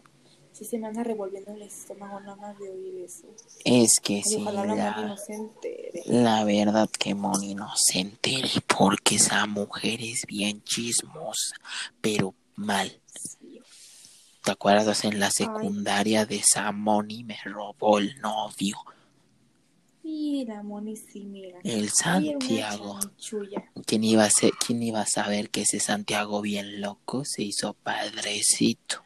Sí 0.53 0.65
se 0.65 0.79
me 0.79 0.87
anda 0.87 1.03
revolviendo 1.03 1.51
el 1.53 1.61
estómago 1.61 2.19
nada 2.19 2.35
más 2.37 2.57
de 2.57 2.69
oír 2.69 3.03
eso. 3.03 3.27
Es 3.63 3.99
que 4.01 4.15
Ay, 4.15 4.23
sí, 4.23 4.37
ojalá 4.41 4.65
la 4.65 4.75
la, 4.75 4.91
mami 4.91 5.07
no 5.09 5.17
se 5.17 5.33
entere. 5.35 6.01
la 6.07 6.43
verdad 6.45 6.89
que 6.89 7.13
Moni 7.13 7.53
no 7.53 7.69
se 7.75 7.99
entere 7.99 8.49
porque 8.65 9.17
esa 9.17 9.45
mujer 9.45 9.99
es 10.01 10.25
bien 10.27 10.63
chismosa, 10.63 11.55
pero 12.01 12.33
mal. 12.55 12.89
Sí. 13.13 13.59
¿Te 14.43 14.51
acuerdas 14.51 15.03
en 15.03 15.19
la 15.19 15.29
secundaria 15.29 16.25
de 16.25 16.37
esa 16.37 16.71
Moni 16.71 17.23
me 17.23 17.37
robó 17.43 17.99
el 17.99 18.17
novio? 18.19 18.77
Mira, 20.07 20.63
Moni, 20.63 20.95
sí, 20.95 21.25
mira. 21.25 21.59
El 21.65 21.89
Santiago. 21.89 22.97
¿Quién 23.85 24.05
iba 24.05 24.23
a 24.23 24.29
ser, 24.29 24.53
quién 24.53 24.81
iba 24.81 25.01
a 25.01 25.05
saber 25.05 25.49
que 25.49 25.63
ese 25.63 25.81
Santiago 25.81 26.41
bien 26.41 26.79
loco 26.79 27.25
se 27.25 27.43
hizo 27.43 27.73
padrecito? 27.73 29.03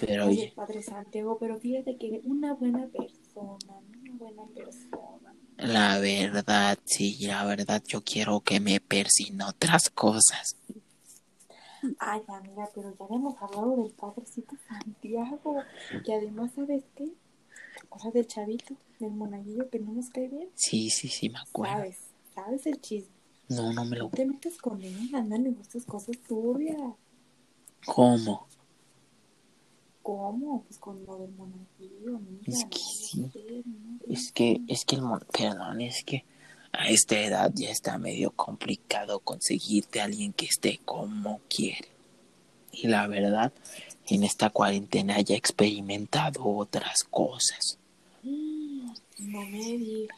Pero 0.00 0.26
Oye, 0.26 0.42
oye, 0.42 0.52
Padre 0.54 0.80
Santiago, 0.80 1.38
pero 1.40 1.58
fíjate 1.58 1.96
que 1.96 2.20
una 2.22 2.54
buena 2.54 2.86
persona, 2.86 3.74
una 4.00 4.12
buena 4.12 4.44
persona. 4.54 5.34
la 5.58 5.98
verdad, 5.98 6.78
sí, 6.84 7.18
la 7.26 7.44
verdad 7.44 7.82
yo 7.84 8.02
quiero 8.04 8.42
que 8.42 8.60
me 8.60 8.78
persine 8.78 9.42
otras 9.42 9.90
cosas. 9.90 10.56
Ay, 11.98 12.22
amiga, 12.28 12.70
pero 12.72 12.94
ya 12.96 13.04
habíamos 13.06 13.34
hablado 13.42 13.76
del 13.76 13.90
Padrecito 13.90 14.54
Santiago. 14.68 15.64
Que 16.04 16.14
además, 16.14 16.52
¿sabes 16.54 16.84
qué? 16.94 17.12
Cosas 17.92 18.12
del 18.14 18.26
chavito, 18.26 18.74
del 18.98 19.10
monaguillo 19.12 19.68
que 19.68 19.78
no 19.78 19.92
nos 19.92 20.08
cae 20.08 20.28
bien. 20.28 20.48
Sí, 20.54 20.88
sí, 20.88 21.08
sí, 21.08 21.28
me 21.28 21.38
acuerdo. 21.38 21.74
¿Sabes? 21.76 21.96
¿Sabes 22.34 22.66
el 22.66 22.80
chisme? 22.80 23.10
No, 23.48 23.70
no 23.72 23.84
me 23.84 23.96
No 23.98 24.04
lo... 24.04 24.10
te 24.10 24.24
metes 24.24 24.56
con 24.56 24.80
él, 24.82 25.10
andan 25.14 25.46
en 25.46 25.58
estas 25.60 25.84
cosas 25.84 26.16
turbias. 26.26 26.78
¿Cómo? 27.84 28.46
¿Cómo? 30.02 30.62
Pues 30.64 30.78
con 30.78 31.04
lo 31.04 31.18
del 31.18 31.30
monaguillo, 31.32 32.16
amiga. 32.16 32.42
Es 32.46 32.64
que 32.64 32.78
sí. 32.78 33.20
no 33.66 33.98
Es 34.08 34.32
que, 34.32 34.60
es 34.68 34.84
que 34.84 34.96
el 34.96 35.02
mon- 35.02 35.24
perdón, 35.32 35.80
es 35.80 36.02
que 36.02 36.24
a 36.72 36.88
esta 36.88 37.20
edad 37.20 37.52
ya 37.54 37.70
está 37.70 37.98
medio 37.98 38.30
complicado 38.30 39.20
conseguirte 39.20 40.00
a 40.00 40.04
alguien 40.04 40.32
que 40.32 40.46
esté 40.46 40.80
como 40.84 41.40
quiere. 41.48 41.88
Y 42.72 42.88
la 42.88 43.06
verdad, 43.06 43.52
en 44.06 44.24
esta 44.24 44.48
cuarentena 44.50 45.20
ya 45.20 45.34
he 45.34 45.38
experimentado 45.38 46.46
otras 46.46 47.04
cosas. 47.04 47.78
No 49.26 49.42
me 49.46 49.58
digas. 49.58 50.16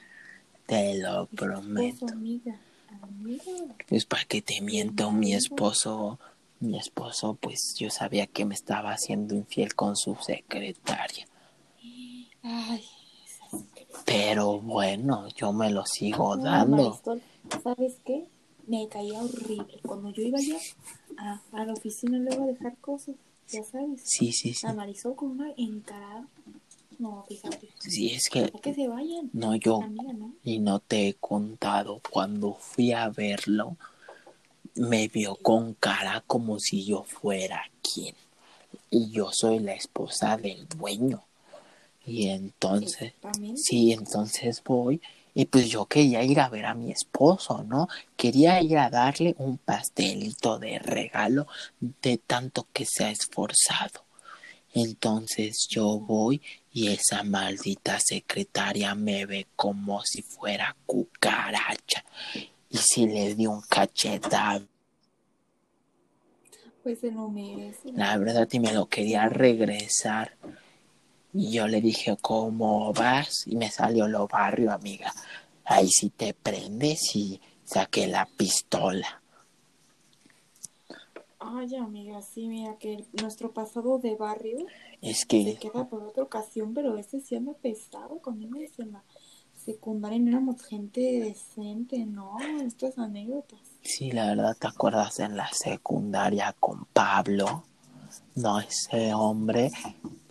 Te 0.66 0.98
lo 0.98 1.26
prometo. 1.26 2.06
amiga. 2.06 2.58
Amiga. 3.02 3.74
Pues 3.88 4.06
para 4.06 4.24
que 4.24 4.40
te 4.40 4.60
miento, 4.60 5.10
mi 5.10 5.34
esposo, 5.34 6.18
mi 6.60 6.78
esposo, 6.78 7.34
pues 7.40 7.74
yo 7.76 7.90
sabía 7.90 8.26
que 8.26 8.44
me 8.44 8.54
estaba 8.54 8.92
haciendo 8.92 9.34
infiel 9.34 9.74
con 9.74 9.96
su 9.96 10.14
secretaria. 10.16 11.26
Ay, 12.42 12.84
Pero 14.04 14.60
bueno, 14.60 15.28
yo 15.36 15.52
me 15.52 15.70
lo 15.70 15.84
sigo 15.86 16.36
No, 16.36 16.44
dando. 16.44 16.76
Marisol, 16.76 17.22
¿sabes 17.62 17.96
qué? 18.04 18.26
Me 18.66 18.88
caía 18.88 19.22
horrible. 19.22 19.80
Cuando 19.86 20.10
yo 20.10 20.22
iba 20.22 20.40
yo 20.40 20.56
a, 21.18 21.40
a 21.52 21.64
la 21.64 21.72
oficina 21.72 22.18
luego 22.18 22.44
a 22.44 22.46
dejar 22.46 22.76
cosas, 22.78 23.14
ya 23.48 23.62
sabes. 23.64 24.00
Sí, 24.04 24.32
sí, 24.32 24.54
sí. 24.54 24.66
A 24.66 24.72
Marisol 24.72 25.14
con 25.16 25.32
una 25.32 25.52
encarada. 25.56 26.26
No, 27.04 27.22
fíjate. 27.28 27.68
Sí, 27.78 28.14
es 28.14 28.30
que 28.30 28.50
Ya 28.50 28.60
que 28.60 28.72
se 28.74 28.88
vayan. 28.88 29.28
no 29.34 29.54
yo 29.56 29.82
Amiga, 29.82 30.14
¿no? 30.14 30.32
y 30.42 30.58
no 30.58 30.78
te 30.80 31.08
he 31.08 31.14
contado. 31.14 32.00
Cuando 32.10 32.54
fui 32.54 32.92
a 32.92 33.10
verlo 33.10 33.76
me 34.76 35.08
vio 35.08 35.36
con 35.36 35.74
cara 35.74 36.24
como 36.26 36.58
si 36.58 36.82
yo 36.86 37.04
fuera 37.04 37.62
quien. 37.82 38.14
Y 38.90 39.10
yo 39.10 39.30
soy 39.32 39.58
la 39.58 39.74
esposa 39.74 40.38
del 40.38 40.66
dueño. 40.66 41.22
Y 42.06 42.28
entonces 42.28 43.12
sí 43.56 43.92
entonces 43.92 44.62
voy. 44.64 45.02
Y 45.34 45.44
pues 45.44 45.68
yo 45.68 45.84
quería 45.84 46.22
ir 46.22 46.40
a 46.40 46.48
ver 46.48 46.64
a 46.64 46.74
mi 46.74 46.90
esposo 46.90 47.64
no 47.64 47.88
quería 48.16 48.62
ir 48.62 48.78
a 48.78 48.88
darle 48.88 49.34
un 49.38 49.58
pastelito 49.58 50.58
de 50.58 50.78
regalo 50.78 51.46
de 51.80 52.16
tanto 52.18 52.66
que 52.72 52.86
se 52.86 53.04
ha 53.04 53.10
esforzado 53.10 54.04
entonces 54.74 55.66
yo 55.70 55.98
voy 56.00 56.42
y 56.72 56.88
esa 56.88 57.22
maldita 57.22 57.98
secretaria 58.00 58.94
me 58.94 59.24
ve 59.24 59.46
como 59.56 60.02
si 60.04 60.22
fuera 60.22 60.76
cucaracha. 60.84 62.04
Y 62.68 62.76
si 62.78 63.06
le 63.06 63.34
di 63.34 63.46
un 63.46 63.62
cachetado, 63.62 64.66
Pues 66.82 66.98
se 66.98 67.10
lo 67.10 67.28
merece. 67.30 67.92
la 67.94 68.16
verdad, 68.18 68.48
y 68.50 68.58
me 68.60 68.72
lo 68.72 68.86
quería 68.86 69.28
regresar. 69.28 70.36
Y 71.32 71.50
yo 71.52 71.66
le 71.66 71.80
dije, 71.80 72.16
¿cómo 72.20 72.92
vas? 72.92 73.46
Y 73.46 73.56
me 73.56 73.70
salió 73.70 74.06
lo 74.06 74.26
barrio, 74.28 74.72
amiga. 74.72 75.12
Ahí 75.64 75.88
sí 75.88 76.10
te 76.10 76.34
prendes 76.34 77.14
y 77.16 77.40
saqué 77.64 78.06
la 78.06 78.26
pistola. 78.26 79.22
Ay, 81.46 81.76
amiga, 81.76 82.22
sí, 82.22 82.48
mira 82.48 82.76
que 82.78 83.04
nuestro 83.20 83.52
pasado 83.52 83.98
de 83.98 84.14
barrio 84.16 84.66
Es 85.02 85.20
se 85.20 85.26
que, 85.26 85.56
queda 85.60 85.86
por 85.88 86.02
otra 86.02 86.22
ocasión, 86.22 86.72
pero 86.74 86.96
ese 86.96 87.20
sí 87.20 87.36
anda 87.36 87.52
pesado. 87.52 88.18
Cuando 88.22 88.44
íbamos 88.46 88.78
en 88.78 88.92
la 88.92 89.04
secundaria 89.54 90.18
no 90.18 90.30
éramos 90.30 90.62
gente 90.62 91.00
decente, 91.00 92.04
¿no? 92.06 92.36
Estas 92.64 92.98
anécdotas. 92.98 93.60
sí, 93.82 94.10
la 94.10 94.26
verdad, 94.28 94.56
¿te 94.58 94.66
acuerdas 94.68 95.20
en 95.20 95.36
la 95.36 95.48
secundaria 95.52 96.54
con 96.58 96.86
Pablo? 96.86 97.64
No, 98.34 98.58
ese 98.60 99.12
hombre, 99.14 99.70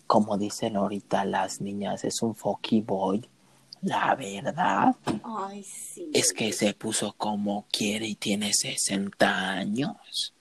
como 0.08 0.38
dicen 0.38 0.76
ahorita 0.78 1.26
las 1.26 1.62
niñas, 1.62 2.04
es 2.04 2.22
un 2.22 2.36
fucky 2.36 2.82
boy. 2.82 3.28
La 3.82 4.16
verdad 4.16 4.96
Ay, 5.24 5.64
sí. 5.64 6.10
es 6.14 6.32
que 6.32 6.54
se 6.54 6.74
puso 6.74 7.14
como 7.18 7.66
quiere 7.70 8.08
y 8.08 8.16
tiene 8.16 8.54
60 8.54 9.52
años. 9.52 10.34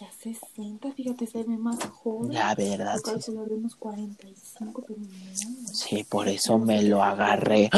Ya 0.00 0.10
60, 0.12 0.92
fíjate, 0.92 1.26
se 1.26 1.42
ve 1.42 1.56
más 1.56 1.82
joven. 1.84 2.32
La 2.32 2.54
verdad, 2.54 2.94
Yo 2.94 2.98
sí, 2.98 3.02
calculo 3.04 3.46
de 3.46 3.54
unos 3.54 3.74
45, 3.74 4.84
pero 4.86 5.00
no. 5.00 5.68
sí, 5.72 6.04
por 6.04 6.28
eso 6.28 6.58
me 6.58 6.82
lo 6.82 7.02
agarré. 7.02 7.68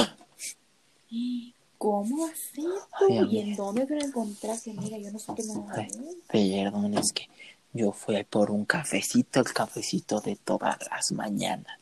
¿Cómo 1.79 2.27
así? 2.27 2.67
Ay, 3.09 3.27
¿Y 3.31 3.39
en 3.39 3.57
dónde 3.57 3.87
te 3.87 3.95
lo 3.95 4.05
encontraste, 4.05 4.73
amiga? 4.73 4.99
Yo 4.99 5.11
no 5.13 5.19
sé 5.19 5.33
qué 5.35 5.45
me 5.45 5.65
Ay, 5.73 5.89
Perdón, 6.29 6.93
es 6.99 7.13
que 7.15 7.29
yo 7.73 7.93
fui 7.93 8.23
por 8.25 8.51
un 8.51 8.67
cafecito, 8.67 9.41
el 9.41 9.53
cafecito 9.53 10.21
de 10.21 10.37
todas 10.37 10.77
las 10.91 11.13
mañanas. 11.13 11.79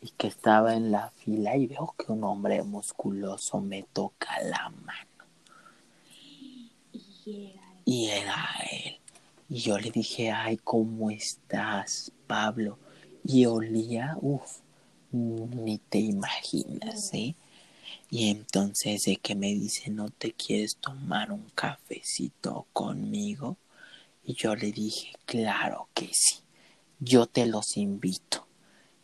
Y 0.00 0.10
que 0.10 0.28
estaba 0.28 0.74
en 0.74 0.90
la 0.90 1.10
fila 1.10 1.54
y 1.56 1.66
veo 1.66 1.94
que 1.98 2.12
un 2.12 2.24
hombre 2.24 2.62
musculoso 2.62 3.60
me 3.60 3.82
toca 3.82 4.40
la 4.42 4.70
mano. 4.70 5.10
Y 6.14 7.50
era 7.52 7.62
Y 7.84 8.08
era 8.08 8.46
él. 8.70 9.00
Y 9.48 9.58
yo 9.60 9.78
le 9.78 9.90
dije, 9.90 10.30
ay, 10.30 10.56
¿cómo 10.56 11.10
estás, 11.10 12.12
Pablo? 12.26 12.78
Y 13.24 13.46
olía, 13.46 14.16
uff, 14.20 14.60
ni 15.12 15.78
te 15.78 15.98
imaginas, 15.98 17.10
¿eh? 17.12 17.36
Y 18.10 18.30
entonces 18.30 19.02
de 19.02 19.16
que 19.16 19.34
me 19.34 19.48
dice, 19.54 19.90
¿no 19.90 20.10
te 20.10 20.32
quieres 20.32 20.76
tomar 20.76 21.32
un 21.32 21.48
cafecito 21.54 22.66
conmigo? 22.72 23.56
Y 24.24 24.34
yo 24.34 24.56
le 24.56 24.72
dije, 24.72 25.12
claro 25.24 25.88
que 25.94 26.10
sí, 26.12 26.42
yo 26.98 27.26
te 27.26 27.46
los 27.46 27.76
invito. 27.76 28.46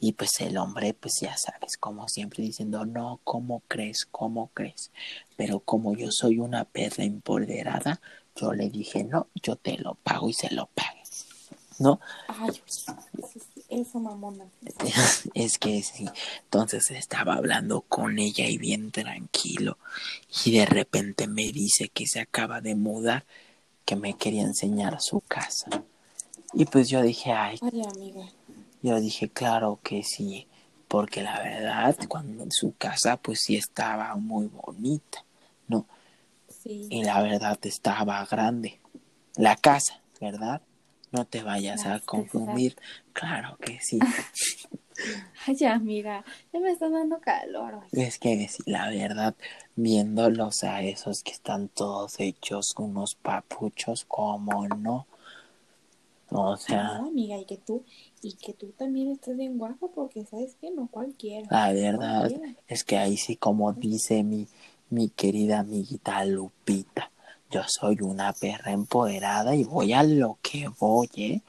Y 0.00 0.14
pues 0.14 0.40
el 0.40 0.56
hombre, 0.58 0.94
pues 0.94 1.20
ya 1.20 1.36
sabes, 1.36 1.76
como 1.76 2.08
siempre 2.08 2.42
diciendo, 2.42 2.84
no, 2.84 3.20
¿cómo 3.22 3.62
crees? 3.68 4.04
¿Cómo 4.10 4.50
crees? 4.52 4.90
Pero 5.36 5.60
como 5.60 5.96
yo 5.96 6.10
soy 6.10 6.38
una 6.40 6.64
perra 6.64 7.04
empoderada, 7.04 8.00
yo 8.36 8.52
le 8.52 8.70
dije, 8.70 9.04
no, 9.04 9.28
yo 9.42 9.56
te 9.56 9.76
lo 9.78 9.94
pago 9.96 10.28
y 10.28 10.32
se 10.34 10.52
lo 10.54 10.66
pagues. 10.66 11.26
¿No? 11.78 12.00
Ay, 12.28 12.50
eso, 12.66 12.94
eso 13.68 13.98
mamona. 13.98 14.44
es 15.34 15.58
que 15.58 15.82
sí. 15.82 16.06
Entonces 16.44 16.90
estaba 16.90 17.34
hablando 17.34 17.80
con 17.82 18.18
ella 18.18 18.46
y 18.46 18.58
bien 18.58 18.90
tranquilo. 18.92 19.78
Y 20.44 20.52
de 20.52 20.66
repente 20.66 21.26
me 21.26 21.50
dice 21.50 21.88
que 21.88 22.06
se 22.06 22.20
acaba 22.20 22.60
de 22.60 22.74
mudar, 22.76 23.24
que 23.84 23.96
me 23.96 24.14
quería 24.14 24.42
enseñar 24.42 25.00
su 25.00 25.20
casa. 25.20 25.70
Y 26.52 26.66
pues 26.66 26.88
yo 26.88 27.02
dije, 27.02 27.32
ay, 27.32 27.58
Ay, 27.62 27.82
amiga. 27.82 28.28
yo 28.82 29.00
dije, 29.00 29.28
claro 29.30 29.80
que 29.82 30.02
sí. 30.04 30.46
Porque 30.88 31.22
la 31.22 31.40
verdad, 31.40 31.96
cuando 32.08 32.42
en 32.44 32.52
su 32.52 32.74
casa, 32.76 33.16
pues 33.16 33.40
sí 33.42 33.56
estaba 33.56 34.14
muy 34.16 34.46
bonita, 34.48 35.24
¿no? 35.68 35.86
Sí. 36.62 36.86
Y 36.90 37.04
la 37.04 37.20
verdad 37.22 37.58
estaba 37.62 38.24
grande. 38.24 38.80
La 39.36 39.56
casa, 39.56 40.00
¿verdad? 40.20 40.60
No 41.10 41.24
te 41.26 41.42
vayas 41.42 41.84
a 41.86 42.00
confundir. 42.00 42.76
Claro 43.12 43.56
que 43.58 43.80
sí. 43.80 43.98
Ay, 45.46 45.64
amiga, 45.66 46.24
ya 46.52 46.60
me 46.60 46.70
está 46.70 46.88
dando 46.88 47.18
calor. 47.20 47.74
oye. 47.92 48.04
Es 48.06 48.18
que 48.18 48.48
la 48.66 48.88
verdad, 48.88 49.34
viéndolos 49.74 50.62
a 50.64 50.82
esos 50.82 51.22
que 51.22 51.32
están 51.32 51.68
todos 51.68 52.20
hechos 52.20 52.74
unos 52.78 53.14
papuchos, 53.16 54.04
como 54.06 54.66
no? 54.68 55.06
O 56.30 56.56
sea, 56.56 56.98
No, 56.98 57.08
amiga, 57.08 57.36
y 57.36 57.44
que 57.44 57.58
tú, 57.58 57.84
y 58.22 58.34
que 58.34 58.52
tú 58.54 58.68
también 58.78 59.10
estás 59.10 59.36
bien 59.36 59.58
guapa 59.58 59.88
porque 59.94 60.24
sabes 60.24 60.54
que 60.60 60.70
no 60.70 60.86
cualquiera. 60.86 61.46
la 61.50 61.72
verdad 61.72 62.28
Cualquiera. 62.28 62.54
es 62.68 62.84
que 62.84 62.96
ahí 62.96 63.16
sí, 63.18 63.36
como 63.36 63.72
dice 63.72 64.22
mi, 64.22 64.46
mi 64.92 65.08
querida 65.08 65.60
amiguita 65.60 66.22
Lupita, 66.24 67.10
yo 67.50 67.62
soy 67.66 67.96
una 68.02 68.32
perra 68.34 68.72
empoderada 68.72 69.54
y 69.56 69.64
voy 69.64 69.92
a 69.94 70.02
lo 70.02 70.38
que 70.42 70.68
voy, 70.78 71.08
¿eh? 71.16 71.40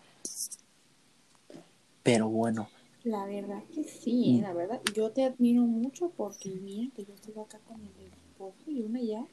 Pero 2.04 2.30
bueno, 2.30 2.70
La 3.04 3.26
verdad 3.26 3.62
que 3.76 3.84
sí, 3.84 4.36
Mm. 4.36 4.40
¿eh? 4.40 4.42
la 4.44 4.54
verdad. 4.54 4.82
Yo 4.96 5.12
te 5.12 5.26
admiro 5.26 5.64
mucho 5.64 6.10
porque 6.16 6.50
mira 6.52 6.90
que 6.96 7.04
yo 7.04 7.14
estoy 7.14 7.34
acá 7.38 7.60
con 7.68 7.82
el 7.82 7.92
esposo 8.14 8.56
y 8.72 8.82
una 8.82 9.02
ya, 9.02 9.26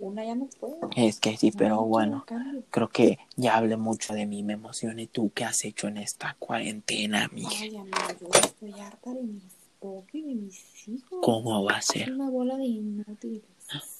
una 0.00 0.24
ya 0.24 0.34
no 0.34 0.46
puede. 0.58 0.78
es 0.96 1.20
que 1.20 1.36
sí, 1.36 1.52
pero 1.52 1.84
bueno. 1.84 2.24
Creo 2.70 2.88
que 2.88 3.18
ya 3.36 3.56
hablé 3.56 3.76
mucho 3.76 4.14
de 4.14 4.26
mí, 4.26 4.42
me 4.42 4.54
emocioné. 4.54 5.06
¿Tú 5.06 5.30
qué 5.32 5.44
has 5.44 5.64
hecho 5.64 5.86
en 5.86 5.98
esta 5.98 6.34
cuarentena, 6.40 7.28
mija? 7.32 7.50
Ay, 7.62 7.76
amiga, 7.76 8.16
yo 8.20 8.26
estoy 8.32 8.72
harta 8.80 9.14
de 9.14 9.22
mi 9.22 9.40
esposo 9.84 10.06
y 10.16 10.22
de 10.22 10.34
mis 10.34 10.88
hijos. 10.88 11.18
¿Cómo 11.22 11.64
va 11.64 11.76
a 11.76 11.78
Es 11.78 11.86
ser? 11.86 12.12
una 12.12 12.30
bola 12.30 12.56
de 12.56 12.64
inútiles. 12.64 13.42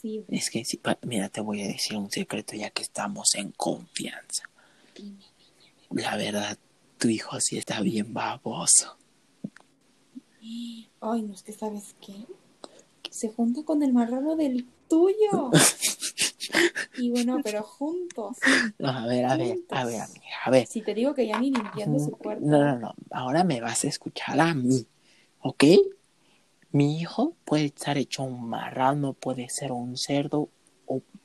Sí, 0.00 0.24
Es 0.28 0.50
que 0.50 0.64
sí, 0.64 0.76
pa- 0.76 0.98
mira, 1.02 1.28
te 1.28 1.40
voy 1.40 1.62
a 1.62 1.66
decir 1.66 1.96
un 1.96 2.10
secreto 2.10 2.54
ya 2.54 2.70
que 2.70 2.82
estamos 2.82 3.34
en 3.34 3.50
confianza. 3.52 4.44
dime. 4.94 5.24
La 5.90 6.16
verdad, 6.16 6.58
tu 6.98 7.08
hijo 7.08 7.40
sí 7.40 7.56
está 7.58 7.80
bien 7.80 8.12
baboso. 8.12 8.96
Ay, 11.00 11.22
no 11.22 11.34
es 11.34 11.42
que 11.42 11.52
sabes 11.52 11.94
qué. 12.04 12.14
Se 13.10 13.28
junta 13.30 13.62
con 13.64 13.82
el 13.82 13.92
marrano 13.92 14.36
del 14.36 14.66
tuyo. 14.88 15.50
y 16.98 17.10
bueno, 17.10 17.40
pero 17.42 17.62
juntos. 17.62 18.36
No, 18.78 18.88
a 18.90 19.06
ver, 19.06 19.24
a 19.24 19.36
ver, 19.36 19.58
a 19.70 19.84
ver, 19.84 20.00
amiga, 20.02 20.24
a 20.44 20.50
ver. 20.50 20.66
Si 20.66 20.82
te 20.82 20.94
digo 20.94 21.14
que 21.14 21.26
ya 21.26 21.38
ni 21.38 21.50
limpiando 21.52 21.98
su 21.98 22.10
cuerpo. 22.12 22.44
No, 22.44 22.58
no, 22.62 22.78
no. 22.78 22.94
Ahora 23.10 23.44
me 23.44 23.60
vas 23.60 23.84
a 23.84 23.88
escuchar 23.88 24.38
a 24.40 24.52
mí, 24.52 24.86
¿ok? 25.46 25.64
Mi 26.72 26.98
hijo 26.98 27.36
puede 27.44 27.66
estar 27.66 27.98
hecho 27.98 28.22
un 28.22 28.48
marrano, 28.48 29.12
puede 29.12 29.50
ser 29.50 29.72
un 29.72 29.98
cerdo 29.98 30.48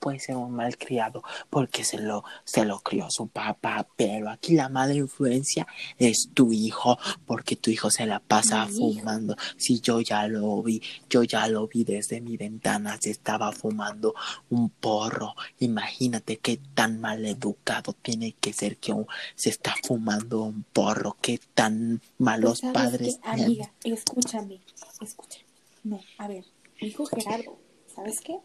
puede 0.00 0.18
ser 0.18 0.36
un 0.36 0.52
malcriado 0.52 1.22
porque 1.50 1.84
se 1.84 1.98
lo, 1.98 2.24
se 2.44 2.64
lo 2.64 2.80
crió 2.80 3.08
su 3.10 3.28
papá, 3.28 3.86
pero 3.96 4.30
aquí 4.30 4.54
la 4.54 4.68
mala 4.68 4.94
influencia 4.94 5.66
es 5.98 6.30
tu 6.34 6.52
hijo 6.52 6.98
porque 7.26 7.54
tu 7.54 7.70
hijo 7.70 7.90
se 7.90 8.06
la 8.06 8.18
pasa 8.18 8.66
Mi 8.66 8.72
fumando. 8.72 9.36
Si 9.56 9.80
yo 9.80 10.00
ya 10.00 10.26
lo 10.26 10.62
vi, 10.62 10.82
yo 11.08 11.22
ya 11.22 11.46
lo 11.46 11.68
vi 11.68 11.84
desde 11.84 12.20
mi 12.20 12.36
ventana, 12.36 12.96
se 13.00 13.10
estaba 13.10 13.52
fumando 13.52 14.14
un 14.48 14.70
porro. 14.70 15.34
Imagínate 15.60 16.38
qué 16.38 16.58
tan 16.74 17.00
mal 17.00 17.24
educado 17.26 17.92
tiene 17.92 18.32
que 18.40 18.52
ser 18.52 18.78
que 18.78 18.92
un- 18.92 19.06
se 19.36 19.50
está 19.50 19.74
fumando 19.84 20.42
un 20.42 20.62
porro, 20.64 21.16
qué 21.20 21.38
tan 21.54 22.00
malos 22.18 22.60
Pues, 22.62 22.72
¿sabes 22.72 22.90
padres 22.90 23.18
qué? 23.22 23.28
Amiga, 23.28 23.72
escúchame, 23.84 24.60
escúchame. 25.00 25.44
No, 25.84 26.00
a 26.18 26.28
ver, 26.28 26.44
mi 26.80 26.88
hijo 26.88 27.04
Gerardo, 27.06 27.58
¿sabes 27.94 28.20
qué? 28.20 28.38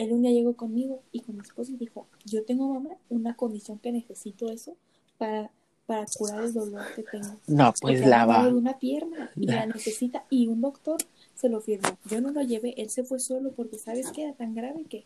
Él 0.00 0.12
un 0.12 0.22
día 0.22 0.30
llegó 0.30 0.54
conmigo 0.54 1.02
y 1.12 1.20
con 1.20 1.36
mi 1.36 1.42
esposo 1.42 1.72
y 1.72 1.76
dijo, 1.76 2.06
yo 2.24 2.42
tengo, 2.42 2.72
mamá, 2.72 2.96
una 3.10 3.36
condición 3.36 3.78
que 3.78 3.92
necesito 3.92 4.50
eso 4.50 4.74
para, 5.18 5.50
para 5.84 6.06
curar 6.16 6.44
el 6.44 6.54
dolor 6.54 6.86
que 6.96 7.02
tengo. 7.02 7.36
No, 7.46 7.74
pues 7.82 8.06
la 8.06 8.24
va. 8.24 8.48
una 8.48 8.78
pierna 8.78 9.30
y 9.36 9.44
la 9.44 9.66
necesita 9.66 10.24
y 10.30 10.48
un 10.48 10.62
doctor 10.62 10.96
se 11.34 11.50
lo 11.50 11.60
firmó. 11.60 11.98
Yo 12.06 12.22
no 12.22 12.30
lo 12.30 12.40
llevé, 12.40 12.72
él 12.78 12.88
se 12.88 13.04
fue 13.04 13.20
solo 13.20 13.52
porque 13.52 13.76
sabes 13.76 14.10
que 14.10 14.22
era 14.22 14.32
tan 14.32 14.54
grave 14.54 14.84
que, 14.84 15.04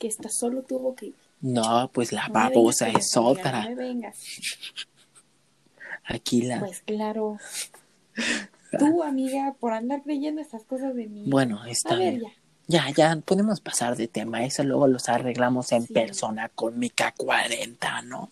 que 0.00 0.08
hasta 0.08 0.28
solo 0.28 0.62
tuvo 0.62 0.96
que 0.96 1.06
ir. 1.06 1.14
No, 1.40 1.88
pues 1.92 2.10
la 2.10 2.26
No 2.26 2.34
me 2.34 2.40
vengas 2.40 2.54
babosa 2.54 2.88
es 2.88 3.16
otra. 3.16 3.62
No 3.62 3.68
me 3.68 3.74
vengas. 3.76 4.18
Aquí 6.02 6.42
la. 6.42 6.58
Pues 6.58 6.80
claro. 6.80 7.38
Tú, 8.76 9.04
amiga, 9.04 9.54
por 9.60 9.72
andar 9.72 10.02
creyendo 10.02 10.40
estas 10.40 10.64
cosas 10.64 10.96
de 10.96 11.06
mí. 11.06 11.26
Bueno, 11.28 11.64
está 11.64 11.94
a 11.94 11.98
ver, 11.98 12.18
bien. 12.18 12.22
ya. 12.22 12.41
Ya, 12.68 12.88
ya, 12.90 13.16
podemos 13.24 13.60
pasar 13.60 13.96
de 13.96 14.08
tema. 14.08 14.44
Eso 14.44 14.62
luego 14.64 14.86
los 14.86 15.08
arreglamos 15.08 15.72
en 15.72 15.86
Sí. 15.86 15.92
persona 15.92 16.48
con 16.48 16.78
mi 16.78 16.90
K40, 16.90 18.02
¿no? 18.04 18.30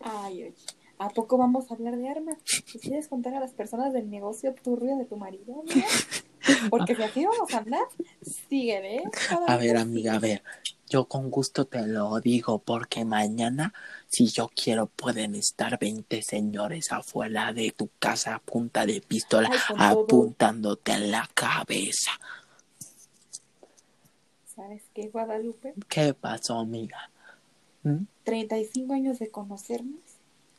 Ay, 0.00 0.44
oye. 0.44 0.54
¿A 0.98 1.08
poco 1.10 1.36
vamos 1.36 1.70
a 1.70 1.74
hablar 1.74 1.96
de 1.96 2.08
armas? 2.08 2.38
¿Te 2.72 2.78
quieres 2.78 3.08
contar 3.08 3.34
a 3.34 3.40
las 3.40 3.50
personas 3.52 3.92
del 3.92 4.08
negocio 4.10 4.54
turbio 4.62 4.96
de 4.96 5.04
tu 5.04 5.16
marido? 5.16 5.62
Porque 6.70 6.94
si 6.94 7.02
así 7.02 7.24
vamos 7.24 7.52
a 7.52 7.58
andar, 7.58 7.86
síguele, 8.48 8.96
¿eh? 8.96 9.10
A 9.46 9.56
ver, 9.56 9.76
amiga, 9.76 10.14
a 10.14 10.18
ver. 10.18 10.42
Yo 10.88 11.06
con 11.06 11.30
gusto 11.30 11.64
te 11.64 11.86
lo 11.86 12.20
digo 12.20 12.58
porque 12.58 13.04
mañana, 13.04 13.72
si 14.06 14.26
yo 14.26 14.50
quiero, 14.54 14.86
pueden 14.86 15.34
estar 15.34 15.78
20 15.78 16.22
señores 16.22 16.92
afuera 16.92 17.52
de 17.52 17.72
tu 17.72 17.88
casa 17.98 18.34
a 18.34 18.38
punta 18.38 18.84
de 18.84 19.00
pistola 19.00 19.50
Ay, 19.50 19.76
apuntándote 19.78 20.92
en 20.92 21.10
la 21.10 21.28
cabeza. 21.34 22.12
¿Sabes 24.54 24.82
qué, 24.94 25.08
Guadalupe? 25.08 25.74
¿Qué 25.88 26.14
pasó, 26.14 26.58
amiga? 26.58 27.10
¿Mm? 27.82 28.04
35 28.22 28.92
años 28.94 29.18
de 29.18 29.30
conocernos 29.30 30.00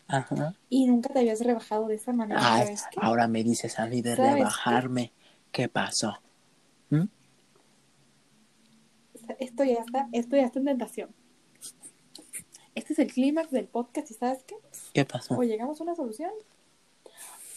Ajá. 0.08 0.54
y 0.70 0.86
nunca 0.86 1.10
te 1.14 1.20
habías 1.20 1.40
rebajado 1.40 1.88
de 1.88 1.96
esa 1.96 2.14
manera, 2.14 2.40
Ay, 2.44 2.64
¿sabes 2.64 2.84
qué? 2.92 3.00
ahora 3.02 3.28
me 3.28 3.44
dices 3.44 3.80
a 3.80 3.88
mí 3.88 4.02
de 4.02 4.16
¿Sabes 4.16 4.36
qué? 4.64 4.70
¿Qué 5.56 5.70
pasó? 5.70 6.20
¿Mm? 6.90 7.06
Esto 9.40 9.64
ya 9.64 9.76
está, 9.76 10.10
esto 10.12 10.36
ya 10.36 10.44
está 10.44 10.60
en 10.60 10.66
tentación. 10.66 11.10
Este 12.76 12.92
es 12.92 13.00
el 13.00 13.14
clímax 13.14 13.52
del 13.52 13.70
podcast 13.70 14.12
y 14.12 14.16
¿sabes 14.16 14.44
qué? 14.44 14.56
¿Qué 14.94 15.06
pasó? 15.06 15.38
O 15.38 15.44
llegamos 15.44 15.80
a 15.80 15.84
una 15.84 15.96
solución 15.96 16.32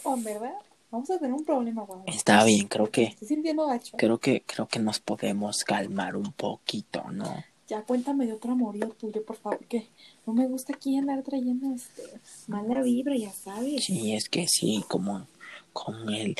o 0.04 0.14
en 0.14 0.22
verdad 0.22 0.54
vamos 0.92 1.10
a 1.10 1.18
tener 1.18 1.32
un 1.32 1.44
problema, 1.44 1.82
Guadalupe. 1.82 2.12
Está 2.12 2.44
bien, 2.44 2.68
creo 2.68 2.88
que, 2.88 3.02
Estoy 3.02 3.26
sintiendo 3.26 3.66
gacho. 3.66 3.96
creo 3.96 4.18
que, 4.18 4.44
creo 4.46 4.68
que 4.68 4.78
nos 4.78 5.00
podemos 5.00 5.64
calmar 5.64 6.14
un 6.14 6.32
poquito, 6.32 7.02
¿no? 7.10 7.42
Ya 7.66 7.82
cuéntame 7.82 8.26
de 8.26 8.34
otro 8.34 8.52
amorío 8.52 8.90
tuyo, 8.90 9.24
por 9.24 9.34
favor, 9.34 9.58
que 9.66 9.88
no 10.24 10.34
me 10.34 10.46
gusta 10.46 10.72
aquí 10.72 10.96
andar 10.96 11.24
trayendo 11.24 11.74
este 11.74 12.04
mala 12.46 12.80
vibra, 12.80 13.16
ya 13.16 13.32
sabes. 13.32 13.82
Sí, 13.82 14.14
es 14.14 14.28
que 14.28 14.46
sí, 14.46 14.84
como 14.86 15.26
con 15.72 16.14
el, 16.14 16.36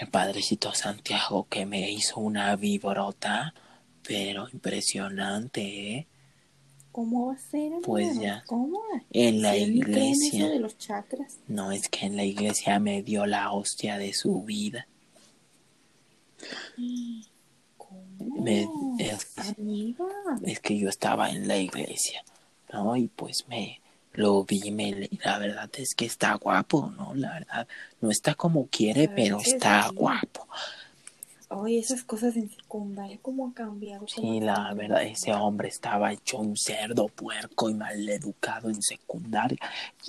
el 0.00 0.08
padrecito 0.08 0.72
Santiago 0.74 1.46
que 1.48 1.66
me 1.66 1.90
hizo 1.90 2.18
una 2.20 2.56
vibrota, 2.56 3.54
pero 4.02 4.48
impresionante, 4.48 5.92
¿eh? 5.94 6.06
¿Cómo 6.92 7.26
va 7.28 7.34
a 7.34 7.38
ser? 7.38 7.70
Pues 7.84 8.18
ya. 8.18 8.42
¿Cómo? 8.46 8.80
En 9.12 9.42
la 9.42 9.54
eso 9.54 9.70
iglesia. 9.70 10.48
de 10.48 10.58
los 10.58 10.76
chakras. 10.76 11.36
No, 11.46 11.70
es 11.70 11.88
que 11.88 12.06
en 12.06 12.16
la 12.16 12.24
iglesia 12.24 12.80
me 12.80 13.02
dio 13.02 13.26
la 13.26 13.52
hostia 13.52 13.96
de 13.96 14.12
su 14.12 14.42
vida. 14.42 14.88
¿Cómo? 17.76 18.42
Me- 18.42 18.66
es, 18.98 19.26
Amiga. 19.56 20.04
es 20.42 20.60
que 20.60 20.78
yo 20.78 20.88
estaba 20.88 21.30
en 21.30 21.46
la 21.46 21.58
iglesia, 21.58 22.24
¿no? 22.72 22.96
Y 22.96 23.08
pues 23.08 23.46
me 23.48 23.80
lo 24.12 24.44
vi, 24.44 24.70
me, 24.70 25.08
la 25.24 25.38
verdad 25.38 25.70
es 25.76 25.94
que 25.94 26.06
está 26.06 26.34
guapo, 26.34 26.92
¿no? 26.96 27.14
La 27.14 27.34
verdad, 27.34 27.68
no 28.00 28.10
está 28.10 28.34
como 28.34 28.66
quiere, 28.66 29.08
pero 29.08 29.38
es 29.38 29.54
está 29.54 29.88
guapo. 29.90 30.46
Oye, 31.52 31.80
esas 31.80 32.04
cosas 32.04 32.36
en 32.36 32.48
secundaria, 32.48 33.18
¿cómo 33.20 33.48
ha 33.48 33.52
cambiado? 33.52 34.06
Sí, 34.06 34.20
¿Cómo 34.20 34.38
ha 34.38 34.44
la 34.44 34.74
verdad, 34.74 35.02
ese 35.02 35.32
hombre 35.32 35.66
estaba 35.66 36.12
hecho 36.12 36.38
un 36.38 36.56
cerdo 36.56 37.08
puerco 37.08 37.68
y 37.68 37.74
mal 37.74 38.08
educado 38.08 38.68
en 38.68 38.80
secundaria. 38.80 39.58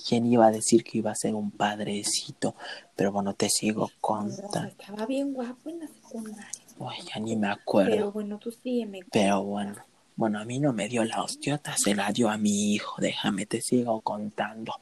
¿Quién 0.07 0.27
iba 0.27 0.45
a 0.45 0.51
decir 0.51 0.83
que 0.83 0.99
iba 0.99 1.09
a 1.09 1.15
ser 1.15 1.33
un 1.33 1.49
padrecito? 1.49 2.53
Pero 2.95 3.11
bueno, 3.11 3.33
te 3.33 3.49
sigo 3.49 3.89
contando. 3.99 4.67
estaba 4.67 5.07
bien 5.07 5.33
guapo 5.33 5.71
en 5.71 5.79
la 5.79 5.87
secundaria. 5.87 6.61
Uy, 6.77 6.93
ya 7.11 7.19
ni 7.19 7.35
me 7.35 7.47
acuerdo. 7.47 7.91
Pero 7.91 8.11
bueno, 8.11 8.37
tú 8.37 8.51
sígueme. 8.51 8.99
Pero 9.11 9.43
bueno, 9.43 9.75
bueno, 10.15 10.39
a 10.39 10.45
mí 10.45 10.59
no 10.59 10.73
me 10.73 10.87
dio 10.87 11.03
la 11.03 11.23
hostiota, 11.23 11.75
se 11.77 11.95
la 11.95 12.11
dio 12.11 12.29
a 12.29 12.37
mi 12.37 12.73
hijo. 12.73 13.01
Déjame, 13.01 13.45
te 13.45 13.61
sigo 13.61 14.01
contando. 14.01 14.73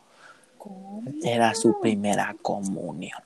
¿Cómo? 0.57 1.03
Era 1.23 1.53
su 1.55 1.79
primera 1.79 2.35
comunión. 2.41 3.21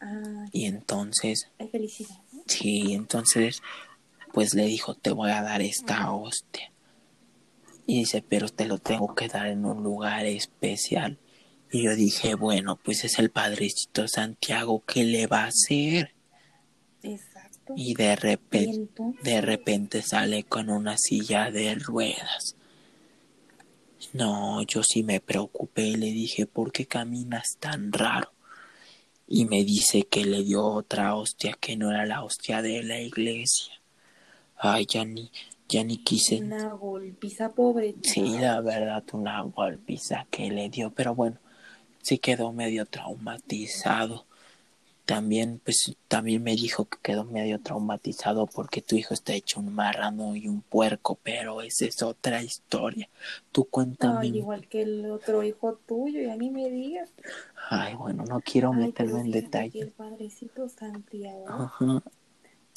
Ah, 0.00 0.46
Y 0.52 0.64
entonces, 0.66 1.48
hay 1.58 1.68
felicidad, 1.68 2.18
¿no? 2.32 2.42
sí, 2.46 2.94
entonces, 2.94 3.62
pues 4.32 4.54
le 4.54 4.64
dijo, 4.64 4.94
te 4.94 5.10
voy 5.10 5.30
a 5.30 5.42
dar 5.42 5.60
esta 5.62 6.12
hostia. 6.12 6.70
Y 7.86 8.00
dice, 8.00 8.22
pero 8.28 8.48
te 8.48 8.66
lo 8.66 8.78
tengo 8.78 9.14
que 9.14 9.28
dar 9.28 9.46
en 9.46 9.64
un 9.64 9.82
lugar 9.82 10.26
especial. 10.26 11.18
Y 11.70 11.82
yo 11.84 11.94
dije, 11.94 12.34
bueno, 12.34 12.76
pues 12.76 13.04
es 13.04 13.18
el 13.18 13.30
Padrecito 13.30 14.06
Santiago, 14.08 14.82
¿qué 14.86 15.04
le 15.04 15.26
va 15.26 15.44
a 15.44 15.48
hacer? 15.48 16.14
Y 17.76 17.94
de 17.94 18.16
repente, 18.16 19.12
de 19.22 19.40
repente 19.40 20.02
sale 20.02 20.44
con 20.44 20.70
una 20.70 20.96
silla 20.96 21.50
de 21.50 21.74
ruedas. 21.74 22.56
No, 24.12 24.62
yo 24.62 24.82
sí 24.82 25.02
me 25.02 25.20
preocupé 25.20 25.88
y 25.88 25.96
le 25.96 26.06
dije, 26.06 26.46
¿por 26.46 26.72
qué 26.72 26.86
caminas 26.86 27.56
tan 27.58 27.92
raro? 27.92 28.32
Y 29.26 29.44
me 29.44 29.64
dice 29.64 30.04
que 30.04 30.24
le 30.24 30.42
dio 30.42 30.64
otra 30.64 31.14
hostia 31.14 31.56
que 31.60 31.76
no 31.76 31.90
era 31.90 32.06
la 32.06 32.24
hostia 32.24 32.62
de 32.62 32.82
la 32.82 33.00
iglesia. 33.00 33.74
Ay, 34.56 34.86
ya 34.86 35.04
ni, 35.04 35.30
ya 35.68 35.84
ni 35.84 35.98
quise. 35.98 36.38
Una 36.38 36.72
golpiza 36.72 37.50
pobre. 37.50 37.94
Sí, 38.02 38.38
la 38.38 38.60
verdad, 38.60 39.04
una 39.12 39.42
golpiza 39.42 40.26
que 40.30 40.50
le 40.50 40.70
dio, 40.70 40.90
pero 40.90 41.14
bueno, 41.14 41.36
sí 42.00 42.18
quedó 42.18 42.52
medio 42.52 42.86
traumatizado. 42.86 44.27
También, 45.08 45.58
pues, 45.64 45.96
también 46.06 46.42
me 46.42 46.54
dijo 46.54 46.84
que 46.84 46.98
quedó 47.00 47.24
medio 47.24 47.58
traumatizado 47.62 48.46
porque 48.46 48.82
tu 48.82 48.94
hijo 48.94 49.14
está 49.14 49.32
hecho 49.32 49.58
un 49.58 49.72
marrano 49.74 50.36
y 50.36 50.48
un 50.48 50.60
puerco, 50.60 51.18
pero 51.22 51.62
esa 51.62 51.86
es 51.86 52.02
otra 52.02 52.42
historia. 52.42 53.08
Tú 53.50 53.64
cuéntame. 53.64 54.18
Ay, 54.20 54.36
igual 54.36 54.68
que 54.68 54.82
el 54.82 55.10
otro 55.10 55.42
hijo 55.42 55.76
tuyo, 55.86 56.20
ya 56.20 56.36
ni 56.36 56.50
me 56.50 56.68
digas. 56.68 57.08
Ay, 57.70 57.94
bueno, 57.94 58.26
no 58.26 58.42
quiero 58.42 58.70
Ay, 58.74 58.80
meterme 58.88 59.20
en 59.20 59.30
detalle. 59.30 59.80
El 59.80 59.92
padrecito 59.92 60.68
Santiago, 60.68 61.46
Ajá. 61.48 62.02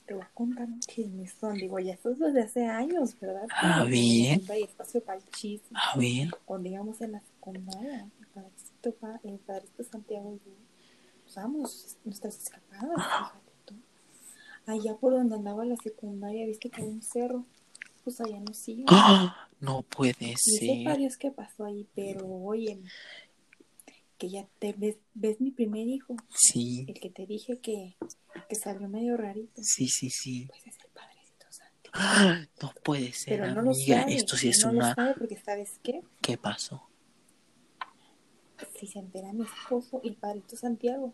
te 0.06 0.14
voy 0.14 0.24
a 0.24 0.30
contar 0.34 0.68
un 0.70 0.80
chismezón. 0.80 1.56
Digo, 1.58 1.80
ya 1.80 1.96
esto 1.96 2.12
es 2.12 2.20
desde 2.20 2.44
hace 2.44 2.66
años, 2.66 3.14
¿verdad? 3.20 3.46
Ah, 3.62 3.84
bien. 3.84 4.36
Siempre 4.36 4.56
hay 4.56 4.64
espacio 4.64 5.04
para 5.04 5.18
el 5.18 5.26
chisme. 5.32 5.78
A 5.78 5.98
ver. 5.98 6.30
Cuando 6.46 6.70
íbamos 6.70 7.02
en 7.02 7.12
la 7.12 7.20
secundaria, 7.20 8.08
el 8.22 8.28
padrecito, 8.28 8.92
pa- 9.02 9.20
el 9.26 9.38
padrecito 9.40 9.84
Santiago 9.84 10.32
y 10.32 10.38
yo 10.50 10.56
usábamos 11.32 11.98
nuestras 12.04 12.38
escapadas, 12.38 12.96
fíjate 12.96 13.52
tú. 13.66 13.76
Allá 14.66 14.96
por 14.98 15.14
donde 15.14 15.36
andaba 15.36 15.64
la 15.66 15.78
secundaria, 15.78 16.46
viste 16.46 16.70
que 16.70 16.82
había 16.82 16.94
un 16.94 17.02
cerro, 17.02 17.46
pues 18.04 18.20
allá 18.20 18.40
nos 18.42 18.68
íbamos. 18.68 18.90
¡Ah! 18.94 19.48
No 19.62 19.84
puede 19.84 20.36
sé 20.38 20.84
ser. 20.84 20.98
Dios 20.98 21.18
qué 21.18 21.32
pasó 21.32 21.66
ahí, 21.66 21.88
pero 21.96 22.26
oye, 22.28 22.82
que 24.18 24.30
ya 24.30 24.48
te 24.60 24.74
ves, 24.74 24.98
ves 25.14 25.40
mi 25.40 25.52
primer 25.52 25.88
hijo, 25.88 26.16
Sí, 26.36 26.86
el 26.88 27.00
que 27.00 27.10
te 27.12 27.26
dije 27.28 27.60
que, 27.60 27.96
que 28.50 28.56
salió 28.56 28.88
medio 28.90 29.16
rarito, 29.18 29.62
sí, 29.64 29.88
sí, 29.88 30.10
sí. 30.10 30.48
pues 30.48 30.66
es 30.68 30.76
el 30.84 30.90
padrecito 30.92 31.46
Santiago. 31.50 31.94
¡Ah! 31.94 32.46
No 32.62 32.74
puede 32.84 33.14
ser, 33.14 33.40
Pero 33.40 33.54
no 33.56 33.62
lo 33.62 33.74
sabe, 33.74 34.16
Esto 34.16 34.36
sí 34.36 34.50
es 34.50 34.66
no 34.66 34.72
lo 34.74 34.78
una. 34.80 34.96
sabe 34.96 35.14
porque 35.14 35.38
sabes 35.38 35.80
qué, 35.84 36.02
¿Qué 36.22 36.38
pasó? 36.38 36.88
Si 38.80 38.88
se 38.88 39.00
entera 39.00 39.34
mi 39.34 39.44
esposo 39.44 40.02
y 40.04 40.10
el 40.10 40.16
padrecito 40.16 40.56
Santiago, 40.58 41.14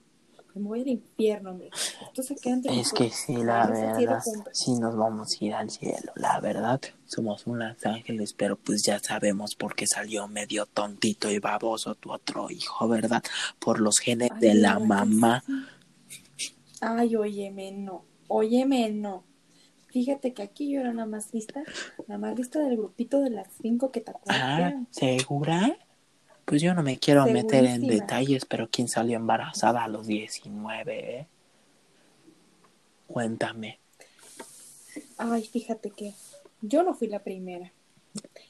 me 0.56 0.68
voy 0.70 0.82
al 0.82 0.88
infierno, 0.88 1.52
hombre. 1.52 1.70
Esto 2.08 2.24
se 2.24 2.36
queda 2.36 2.56
entre 2.56 2.80
Es 2.80 2.92
que 2.92 3.10
sí, 3.10 3.36
la 3.36 3.68
verdad, 3.68 4.24
sí 4.54 4.74
nos 4.80 4.96
vamos 4.96 5.38
a 5.40 5.46
ir 5.46 5.54
al 5.54 5.70
cielo, 5.70 6.12
la 6.16 6.40
verdad. 6.40 6.82
Somos 7.06 7.46
unos 7.48 7.86
ángeles, 7.86 8.34
pero 8.34 8.56
pues 8.58 8.84
ya 8.84 9.00
sabemos 9.00 9.56
por 9.56 9.76
qué 9.76 9.86
salió 9.88 10.28
medio 10.28 10.66
tontito 10.66 11.30
y 11.30 11.40
baboso 11.40 11.96
tu 11.96 12.12
otro 12.12 12.50
hijo, 12.50 12.88
¿verdad? 12.88 13.24
Por 13.60 13.80
los 13.80 14.00
genes 14.00 14.32
Ay, 14.34 14.40
de 14.40 14.54
la 14.56 14.80
¿verdad 14.80 14.82
que 14.82 14.88
mamá. 14.88 15.44
Ay, 16.82 17.16
óyeme, 17.16 17.72
no. 17.72 18.04
Óyeme, 18.28 18.90
no. 18.92 19.24
Fíjate 19.88 20.34
que 20.34 20.44
aquí 20.44 20.72
yo 20.72 20.82
era 20.82 20.94
la 20.94 21.06
más 21.06 21.34
lista, 21.34 21.64
la 22.08 22.18
más 22.18 22.36
lista 22.38 22.60
del 22.60 22.78
grupito 22.78 23.22
de 23.22 23.30
las 23.30 23.48
cinco 23.62 23.92
que 23.92 24.02
te 24.02 24.12
acuerdas. 24.12 24.58
que 24.58 24.64
Ah. 24.64 24.84
¿segura? 24.92 25.78
Pues 26.48 26.62
yo 26.62 26.74
no 26.74 26.82
me 26.82 26.98
quiero 26.98 27.26
meter 27.26 27.66
en 27.66 27.86
detalles, 27.86 28.46
pero 28.46 28.70
¿quién 28.72 28.88
salió 28.88 29.18
embarazada 29.18 29.84
a 29.84 29.90
los 29.90 30.08
19, 30.08 31.20
eh? 31.20 31.28
Cuéntame. 33.06 33.80
Ay, 35.18 35.44
fíjate 35.44 35.90
que 35.90 36.14
yo 36.62 36.84
no 36.84 36.94
fui 36.94 37.10
la 37.10 37.20
primera. 37.20 37.74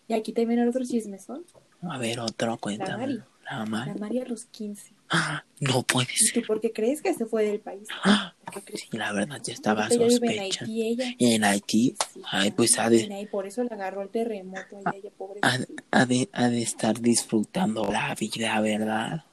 Y 0.08 0.14
aquí 0.14 0.32
también 0.32 0.60
el 0.60 0.70
otro 0.70 0.86
chismezón. 0.86 1.44
A 1.82 1.98
ver, 1.98 2.20
otro, 2.20 2.50
Mari. 2.50 2.62
cuéntame. 2.62 3.08
La 3.08 3.26
La 3.50 3.66
Mari. 3.66 4.00
María 4.00 4.26
a 4.26 4.28
los 4.28 4.46
15. 4.46 4.94
Ah, 5.10 5.44
no 5.60 5.84
puede 5.84 6.10
¿Y 6.14 6.18
ser. 6.18 6.42
tú 6.42 6.48
por 6.48 6.60
qué 6.60 6.72
crees 6.74 7.02
que 7.02 7.14
se 7.14 7.26
fue 7.26 7.46
del 7.46 7.60
país? 7.60 7.88
Ah. 8.04 8.34
Sí, 8.74 8.88
la 8.92 9.12
verdad, 9.14 9.40
ya 9.44 9.54
estaba 9.54 9.88
vive 9.88 10.34
en. 10.34 10.40
Haití 10.40 10.88
ella. 10.88 11.06
En 11.20 11.44
Haití, 11.44 11.96
Sí, 12.14 12.22
ay, 12.30 12.52
pues 12.52 12.78
ha 12.80 12.90
de, 12.90 13.28
por 13.32 13.46
eso 13.48 13.64
le 13.64 13.74
agarró 13.74 14.02
el 14.02 14.10
terremoto 14.10 14.80
a 14.86 14.96
ella, 14.96 15.10
pobre. 15.18 15.40
ha, 15.44 15.58
ha 15.92 16.06
de, 16.06 16.30
ha 16.34 16.50
de 16.50 16.62
estar 16.62 17.00
disfrutando 17.00 17.90
la 17.92 18.16
vida, 18.16 18.60
¿verdad? 18.62 19.24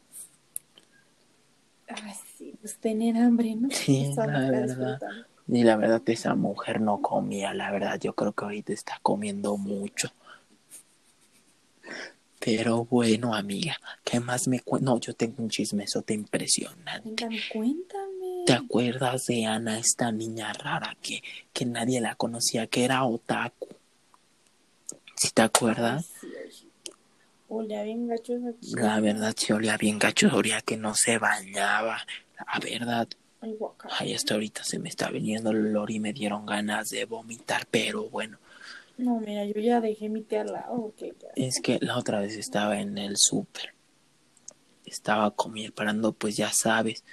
Ay, 1.88 2.12
sí, 2.38 2.54
pues 2.60 2.76
tener 2.78 3.16
hambre, 3.16 3.54
¿no? 3.54 3.68
Sí, 3.70 4.06
Esa 4.10 4.26
la 4.26 4.50
verdad. 4.50 4.98
Y 5.46 5.62
la 5.62 5.76
verdad, 5.76 6.02
esa 6.06 6.34
mujer 6.34 6.80
no 6.80 7.02
comía, 7.02 7.52
la 7.52 7.70
verdad, 7.70 8.00
yo 8.00 8.14
creo 8.14 8.32
que 8.32 8.44
ahorita 8.44 8.72
está 8.72 8.98
comiendo 9.02 9.56
mucho. 9.58 10.10
Pero 12.44 12.84
bueno, 12.84 13.34
amiga, 13.34 13.74
¿qué 14.04 14.20
más 14.20 14.46
me 14.48 14.60
cuentas? 14.60 14.84
No, 14.92 15.00
yo 15.00 15.14
tengo 15.14 15.42
un 15.42 15.48
chismesote 15.48 16.12
impresionante. 16.12 17.00
Cuéntame, 17.02 17.40
cuéntame. 17.50 18.44
¿Te 18.44 18.52
acuerdas 18.52 19.26
de 19.26 19.46
Ana, 19.46 19.78
esta 19.78 20.12
niña 20.12 20.52
rara 20.52 20.94
que, 21.00 21.22
que 21.54 21.64
nadie 21.64 22.02
la 22.02 22.14
conocía, 22.16 22.66
que 22.66 22.84
era 22.84 23.02
otaku? 23.04 23.68
¿Sí 25.16 25.30
te 25.32 25.40
acuerdas? 25.40 26.10
Sí. 26.20 26.68
Olea 27.48 27.82
bien 27.84 28.08
gacho. 28.08 28.34
La 28.76 29.00
verdad, 29.00 29.34
se 29.36 29.54
olía 29.54 29.78
bien 29.78 29.98
gacho, 29.98 30.28
olía 30.34 30.60
que 30.60 30.76
no 30.76 30.94
se 30.94 31.16
bañaba. 31.16 32.04
La 32.36 32.60
verdad, 32.60 33.08
ay, 33.98 34.12
hasta 34.12 34.34
ahorita 34.34 34.64
se 34.64 34.78
me 34.78 34.90
está 34.90 35.08
viniendo 35.08 35.50
el 35.50 35.68
olor 35.68 35.90
y 35.90 35.98
me 36.00 36.12
dieron 36.12 36.44
ganas 36.44 36.90
de 36.90 37.06
vomitar, 37.06 37.66
pero 37.70 38.10
bueno, 38.10 38.38
No, 38.96 39.18
mira, 39.20 39.44
yo 39.44 39.60
ya 39.60 39.80
dejé 39.80 40.08
mi 40.08 40.22
té 40.22 40.38
al 40.38 40.52
lado. 40.52 40.92
es 41.34 41.60
que 41.60 41.78
la 41.80 41.98
otra 41.98 42.20
vez 42.20 42.36
estaba 42.36 42.80
en 42.80 42.96
el 42.98 43.16
súper. 43.16 43.74
Estaba 44.84 45.30
comiendo, 45.32 45.74
parando, 45.74 46.12
pues 46.12 46.36
ya 46.36 46.52
sabes, 46.52 47.04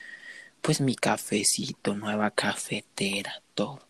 pues 0.62 0.82
mi 0.82 0.96
cafecito, 0.96 1.96
nueva 1.96 2.32
cafetera, 2.32 3.42
todo. 3.56 3.88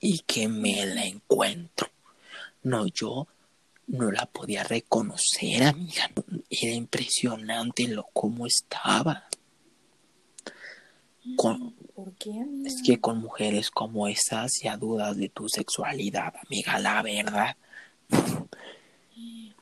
Y 0.00 0.20
que 0.20 0.48
me 0.48 0.84
la 0.84 1.06
encuentro. 1.06 1.88
No, 2.62 2.86
yo 2.86 3.26
no 3.86 4.10
la 4.10 4.26
podía 4.26 4.62
reconocer, 4.64 5.62
amiga. 5.62 6.10
Era 6.50 6.72
impresionante 6.72 7.88
lo 7.88 8.04
cómo 8.12 8.46
estaba. 8.46 9.28
Con, 11.36 11.74
¿Por 11.94 12.12
qué, 12.14 12.30
amiga? 12.40 12.68
es 12.68 12.82
que 12.82 13.00
con 13.00 13.18
mujeres 13.20 13.70
como 13.70 14.08
esas 14.08 14.52
ya 14.62 14.76
dudas 14.76 15.16
de 15.16 15.28
tu 15.28 15.48
sexualidad, 15.48 16.34
amiga, 16.46 16.78
la 16.78 17.02
verdad. 17.02 17.56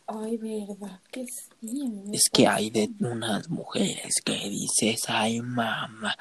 Ay, 0.06 0.36
verdad 0.36 1.00
que 1.10 1.24
sí. 1.60 2.02
Es 2.12 2.28
que 2.30 2.46
hay 2.46 2.70
de 2.70 2.90
unas 3.00 3.48
mujeres 3.48 4.20
que 4.24 4.48
dices, 4.48 5.02
ay 5.08 5.40
mamá, 5.40 6.16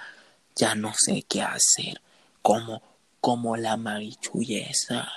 ya 0.55 0.75
no 0.75 0.93
sé 0.95 1.23
qué 1.23 1.41
hacer, 1.41 2.01
como, 2.41 2.81
como 3.19 3.57
la 3.57 3.77
marichullesa. 3.77 5.09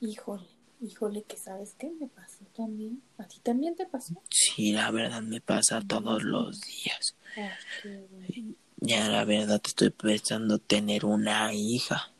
Híjole, 0.00 0.48
híjole, 0.80 1.22
que 1.24 1.36
sabes 1.36 1.74
qué 1.78 1.90
me 1.90 2.06
pasó 2.08 2.44
también. 2.56 3.02
¿A 3.18 3.24
ti 3.24 3.40
también 3.40 3.76
te 3.76 3.86
pasó? 3.86 4.14
Sí, 4.30 4.72
la 4.72 4.90
verdad 4.90 5.22
me 5.22 5.40
pasa 5.40 5.80
todos 5.86 6.22
los 6.22 6.60
días. 6.60 7.14
Ya 8.80 9.08
la 9.08 9.24
verdad 9.24 9.60
estoy 9.64 9.90
pensando 9.90 10.58
tener 10.58 11.04
una 11.04 11.52
hija, 11.52 12.10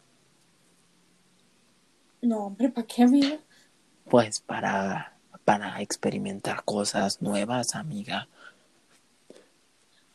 No, 2.20 2.46
hombre, 2.46 2.68
¿para 2.68 2.86
qué, 2.86 3.04
amiga? 3.04 3.38
pues 4.10 4.40
para, 4.40 5.16
para 5.44 5.80
experimentar 5.80 6.64
cosas 6.64 7.22
nuevas, 7.22 7.74
amiga. 7.74 8.28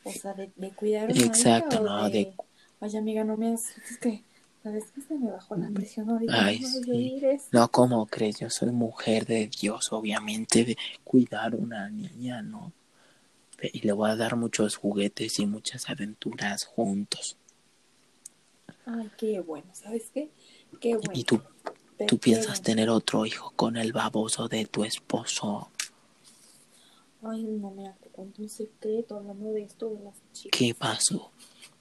O 0.04 0.12
sea, 0.12 0.34
de, 0.34 0.52
de 0.56 0.72
cuidar 0.72 1.10
una 1.10 1.24
Exacto, 1.24 1.80
no, 1.80 2.10
de- 2.10 2.34
Ay, 2.82 2.98
amiga, 2.98 3.24
no 3.24 3.38
me. 3.38 3.54
Es 3.54 3.98
que, 4.02 4.22
¿sabes 4.62 4.84
qué? 4.94 5.02
Se 5.02 5.16
me 5.16 5.32
bajó 5.32 5.56
la 5.56 5.70
presión 5.70 6.10
ahorita. 6.10 6.46
Ay, 6.46 6.60
no 6.60 6.68
sí. 6.68 7.20
de. 7.22 7.39
No, 7.54 7.70
como 7.70 8.06
crees? 8.08 8.39
Yo 8.39 8.50
soy 8.50 8.72
mujer 8.72 9.26
de 9.26 9.48
Dios, 9.48 9.94
obviamente, 9.94 10.66
de 10.66 10.78
cuidar 11.06 11.56
una 11.56 11.89
niña, 11.89 12.42
¿no? 12.42 12.74
Y 13.71 13.82
le 13.82 13.91
voy 13.93 14.10
a 14.10 14.15
dar 14.15 14.36
muchos 14.36 14.76
juguetes 14.76 15.39
y 15.39 15.45
muchas 15.45 15.89
aventuras 15.89 16.65
juntos. 16.65 17.38
Ay, 18.86 19.10
qué 19.17 19.39
bueno, 19.39 19.67
¿sabes 19.73 20.10
qué? 20.13 20.30
Qué 20.82 20.95
bueno. 20.97 21.12
¿Y 21.13 21.23
tú, 21.23 21.41
Te 21.97 22.06
tú 22.06 22.17
piensas 22.17 22.60
quiero. 22.60 22.63
tener 22.63 22.89
otro 22.89 23.26
hijo 23.26 23.52
con 23.56 23.78
el 23.78 23.93
baboso 23.93 24.47
de 24.47 24.65
tu 24.65 24.84
esposo? 24.84 25.69
Ay, 27.21 27.43
no, 27.43 27.71
mira, 27.71 27.95
te 28.02 28.10
cuento 28.10 28.41
un 28.41 28.49
secreto 28.49 29.15
hablando 29.15 29.54
de 29.54 29.63
esto 29.63 29.89
de 29.89 30.04
las 30.04 30.15
chicas. 30.34 30.60
¿Qué 30.60 30.76
pasó? 30.76 31.32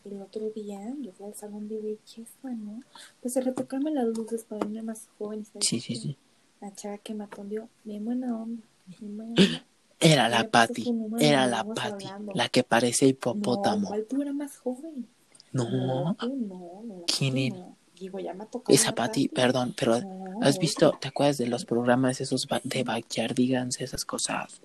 El 0.05 0.21
otro 0.23 0.51
día 0.51 0.81
yo 1.01 1.13
fui 1.13 1.27
al 1.27 1.35
salón 1.35 1.69
de 1.69 1.81
belleza, 1.81 2.51
¿no? 2.51 2.81
Pues 3.21 3.37
a 3.37 3.41
retocarme 3.41 3.91
las 3.93 4.07
luces 4.07 4.45
para 4.45 4.65
verme 4.65 4.83
más 4.83 5.09
joven. 5.19 5.45
¿sabes 5.45 5.67
Sí, 5.67 5.81
sí, 5.81 5.97
sí. 5.97 6.17
La 6.61 6.73
chava 6.75 6.99
que 6.99 7.15
me 7.15 7.25
atendió, 7.25 7.69
bien 7.83 8.05
buena 8.05 8.37
onda. 8.37 8.63
Bien 8.87 9.17
buena 9.17 9.33
onda. 9.37 9.65
Era 10.03 10.29
la 10.29 10.49
su 10.75 10.93
número 10.93 11.25
era 11.25 11.47
la 11.47 11.61
hablando. 11.61 12.33
la 12.35 12.49
que 12.49 12.65
parece 12.65 13.05
No, 13.07 13.11
hipopótamo. 13.11 13.89
¿cuál 13.89 14.07
tú 14.09 14.23
eras 14.23 14.35
más 14.35 14.59
joven? 14.59 15.09
No, 15.53 16.17
tú 16.19 16.37
no, 16.37 16.83
no. 16.85 17.05
¿Quién 17.07 17.39
era? 17.39 17.57
digo, 18.03 18.19
ya 18.19 18.35
me. 18.35 18.45
Esa 18.69 18.95
Pati, 18.95 19.29
perdón, 19.29 19.75
pero 19.79 20.01
¿has 20.41 20.59
visto, 20.59 20.99
te 21.01 21.09
acuerdas 21.09 21.39
de 21.39 21.47
los 21.47 21.65
programas 21.65 22.21
esos 22.21 22.47
de 22.65 22.85
Backyardigans, 22.85 23.81
esas 23.81 24.05
cosas? 24.05 24.61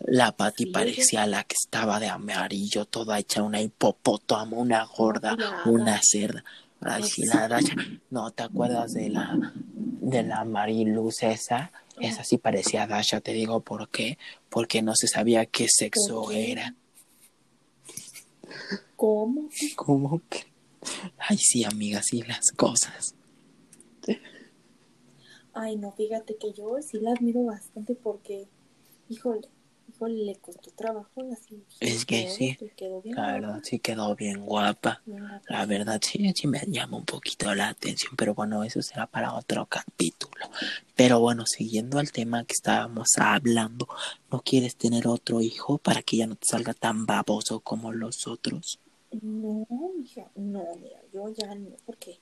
La 0.00 0.32
Pati 0.32 0.66
parecía 0.66 1.26
la 1.26 1.44
que 1.44 1.54
estaba 1.54 2.00
de 2.00 2.08
amarillo, 2.08 2.84
toda 2.84 3.18
hecha 3.18 3.42
una 3.42 3.60
hipopótamo, 3.60 4.58
una 4.60 4.84
gorda, 4.84 5.36
una 5.64 6.00
cerda. 6.02 6.44
Ay, 6.80 7.04
sí, 7.04 7.24
la. 7.24 7.60
No, 8.10 8.32
¿te 8.32 8.42
acuerdas 8.42 8.92
de 8.94 9.08
la 9.08 9.52
de 9.74 10.22
la 10.24 10.44
Mariluz 10.44 11.22
esa? 11.22 11.70
Esa 12.02 12.24
sí 12.24 12.36
parecía 12.36 12.86
Dasha, 12.86 13.20
te 13.20 13.32
digo 13.32 13.60
por 13.60 13.88
qué. 13.88 14.18
Porque 14.50 14.82
no 14.82 14.94
se 14.94 15.06
sabía 15.06 15.46
qué 15.46 15.66
sexo 15.68 16.30
era. 16.32 16.74
¿Cómo? 18.96 19.48
¿Cómo 19.76 20.20
que? 20.28 20.44
Ay, 21.16 21.38
sí, 21.38 21.64
amiga, 21.64 22.02
sí, 22.02 22.22
las 22.22 22.50
cosas. 22.50 23.14
Ay, 25.54 25.76
no, 25.76 25.92
fíjate 25.92 26.36
que 26.36 26.52
yo 26.52 26.76
sí 26.82 26.98
la 26.98 27.12
admiro 27.12 27.44
bastante 27.44 27.94
porque, 27.94 28.48
híjole, 29.08 29.48
le 30.08 30.36
costó 30.36 30.70
trabajo 30.70 31.22
la 31.22 31.36
Es 31.80 32.04
que 32.04 32.28
sí, 32.28 32.58
la 33.04 33.32
verdad 33.32 33.60
sí 33.62 33.78
quedó 33.78 34.14
bien 34.14 34.44
guapa. 34.44 35.02
La 35.48 35.66
verdad 35.66 36.00
sí, 36.02 36.32
sí 36.34 36.46
me 36.46 36.60
llama 36.66 36.98
un 36.98 37.04
poquito 37.04 37.54
la 37.54 37.68
atención, 37.68 38.14
pero 38.16 38.34
bueno, 38.34 38.64
eso 38.64 38.82
será 38.82 39.06
para 39.06 39.34
otro 39.34 39.66
capítulo. 39.66 40.46
Pero 40.94 41.20
bueno, 41.20 41.46
siguiendo 41.46 41.98
al 41.98 42.12
tema 42.12 42.44
que 42.44 42.54
estábamos 42.54 43.16
hablando, 43.18 43.88
¿no 44.30 44.40
quieres 44.40 44.76
tener 44.76 45.06
otro 45.06 45.40
hijo 45.40 45.78
para 45.78 46.02
que 46.02 46.18
ya 46.18 46.26
no 46.26 46.36
te 46.36 46.46
salga 46.46 46.74
tan 46.74 47.06
baboso 47.06 47.60
como 47.60 47.92
los 47.92 48.26
otros? 48.26 48.78
No, 49.20 49.66
hija, 50.02 50.30
no, 50.36 50.64
mira, 50.80 51.00
yo 51.12 51.28
ya 51.34 51.54
no, 51.54 51.76
porque, 51.84 52.18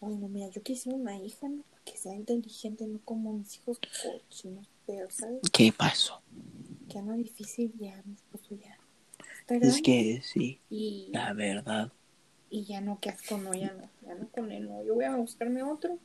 ay, 0.00 0.16
no, 0.16 0.28
mira, 0.28 0.48
yo 0.48 0.62
quisiera 0.62 0.98
una 0.98 1.16
hija, 1.16 1.48
¿no? 1.48 1.62
que 1.84 1.96
sea 1.96 2.14
inteligente, 2.14 2.86
no 2.86 2.98
como 3.04 3.34
mis 3.34 3.56
hijos 3.56 3.78
cochinos, 3.78 4.66
pero, 4.86 5.10
¿sabes? 5.10 5.40
¿Qué 5.52 5.72
pasó? 5.72 6.24
ya 6.94 7.02
no 7.02 7.14
difícil, 7.14 7.72
ya 7.78 8.00
mi 8.04 8.14
esposo 8.14 8.54
ya. 8.54 8.78
es 9.48 9.82
que 9.82 10.22
sí, 10.22 10.60
la 11.12 11.32
verdad. 11.32 11.92
Y 12.50 12.64
ya 12.64 12.80
no, 12.80 13.00
qué 13.00 13.10
asco, 13.10 13.36
no, 13.36 13.52
ya 13.52 13.72
no, 13.72 13.90
ya 14.06 14.14
no 14.14 14.28
con 14.28 14.52
él, 14.52 14.68
no. 14.68 14.84
Yo 14.84 14.94
voy 14.94 15.04
a 15.04 15.16
buscarme 15.16 15.64
otro. 15.64 15.98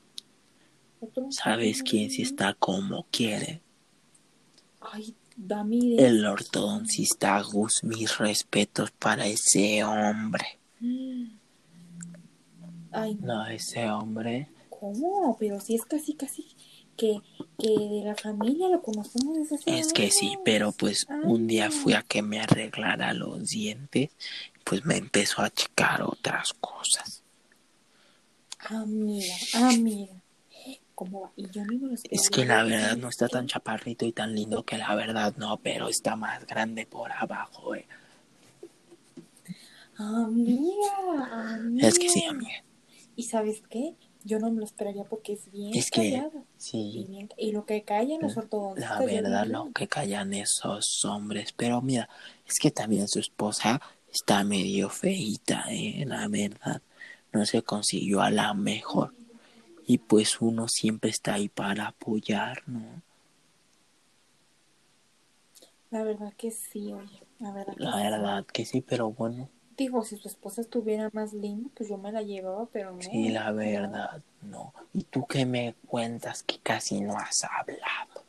otro 0.99 1.31
¿Sabes 1.31 1.83
quién 1.83 2.09
si 2.09 2.23
está 2.23 2.55
como 2.55 3.05
quiere? 3.11 3.61
Ay, 4.81 5.13
Dami. 5.35 5.99
El 5.99 6.25
ortodoncista 6.25 7.39
Gus, 7.41 7.83
mis 7.83 8.17
respetos 8.17 8.89
para 8.91 9.27
ese 9.27 9.83
hombre. 9.83 10.57
Ay, 12.91 13.13
no, 13.21 13.45
ese 13.45 13.91
hombre. 13.91 14.49
¿Cómo? 14.71 15.37
Pero 15.39 15.59
si 15.59 15.75
es 15.75 15.85
casi, 15.85 16.15
casi 16.15 16.47
que, 16.99 17.21
que 17.57 17.69
de 17.69 18.03
la 18.03 18.15
familia 18.15 18.67
lo 18.67 18.81
conocemos 18.81 19.37
desde 19.37 19.55
hace 19.55 19.79
Es 19.79 19.93
que 19.93 20.11
sí, 20.11 20.37
pero 20.43 20.73
pues 20.73 21.07
un 21.23 21.47
día 21.47 21.71
fui 21.71 21.93
a 21.93 22.03
que 22.03 22.21
me 22.21 22.41
arreglara 22.41 23.13
los 23.13 23.47
dientes, 23.47 24.11
pues 24.65 24.85
me 24.85 24.97
empezó 24.97 25.41
a 25.41 25.49
checar 25.49 26.03
otras 26.03 26.53
cosas. 26.59 27.23
Amiga, 28.59 29.33
amiga. 29.53 30.15
¿Cómo 30.93 31.21
va? 31.21 31.31
Y 31.37 31.49
yo 31.49 31.63
mismo 31.63 31.87
lo 31.87 31.95
Es 32.11 32.29
que 32.29 32.43
la 32.43 32.63
verdad 32.63 32.97
no 32.97 33.07
está 33.07 33.29
tan 33.29 33.47
chaparrito 33.47 34.05
y 34.05 34.11
tan 34.11 34.35
lindo 34.35 34.65
que 34.65 34.77
la 34.77 34.93
verdad 34.95 35.33
no, 35.37 35.55
pero 35.57 35.87
está 35.87 36.17
más 36.17 36.45
grande 36.45 36.85
por 36.85 37.09
abajo, 37.13 37.73
eh. 37.75 37.87
Amiga, 39.95 41.55
amiga. 41.55 41.87
Es 41.87 41.97
que 41.97 42.09
sí, 42.09 42.25
amiga. 42.25 42.63
¿Y 43.15 43.23
sabes 43.23 43.63
qué? 43.69 43.95
Yo 44.23 44.39
no 44.39 44.51
me 44.51 44.59
lo 44.59 44.65
esperaría 44.65 45.03
porque 45.03 45.33
es 45.33 45.51
bien 45.51 45.75
es 45.75 45.89
que 45.89 46.21
sí. 46.57 47.27
Y, 47.37 47.51
lo 47.51 47.65
que 47.65 47.83
callan 47.83 48.21
los 48.21 48.37
ortodoxos 48.37 48.79
la 48.79 48.99
verdad 48.99 49.45
lo 49.47 49.71
que 49.71 49.87
callan 49.87 50.33
esos 50.33 51.03
hombres. 51.05 51.53
Pero 51.53 51.81
mira 51.81 52.09
es 52.45 52.59
que 52.59 52.71
también 52.71 53.07
su 53.07 53.19
esposa 53.19 53.81
está 54.11 54.43
medio 54.43 54.89
feita 54.89 55.65
eh, 55.69 56.03
la 56.05 56.27
verdad. 56.27 56.81
No 57.31 57.45
se 57.45 57.61
consiguió 57.61 58.21
a 58.21 58.31
la 58.31 58.53
mejor. 58.53 59.13
Y 59.85 59.99
pues 59.99 60.41
uno 60.41 60.67
siempre 60.67 61.09
está 61.09 61.35
ahí 61.35 61.49
para 61.49 61.87
apoyar 61.87 62.63
no 62.67 63.01
la 65.91 66.03
verdad 66.03 66.33
que 66.37 66.51
sí 66.51 66.93
oye 66.93 67.23
la 67.39 67.51
verdad 67.51 67.73
la 67.77 67.95
verdad 67.95 68.45
que 68.45 68.65
sí 68.65 68.81
pero 68.81 69.11
bueno 69.11 69.49
Digo, 69.79 70.03
si 70.03 70.17
su 70.17 70.27
esposa 70.27 70.59
estuviera 70.59 71.09
más 71.13 71.31
linda, 71.31 71.69
pues 71.73 71.87
yo 71.87 71.97
me 71.97 72.11
la 72.11 72.21
llevaba, 72.21 72.65
pero 72.65 72.91
no. 72.91 73.01
Sí, 73.01 73.29
la 73.29 73.49
verdad, 73.53 74.21
no. 74.41 74.73
¿Y 74.93 75.03
tú 75.03 75.25
qué 75.25 75.45
me 75.45 75.73
cuentas 75.87 76.43
que 76.43 76.59
casi 76.59 76.99
no 76.99 77.17
has 77.17 77.45
hablado? 77.45 78.25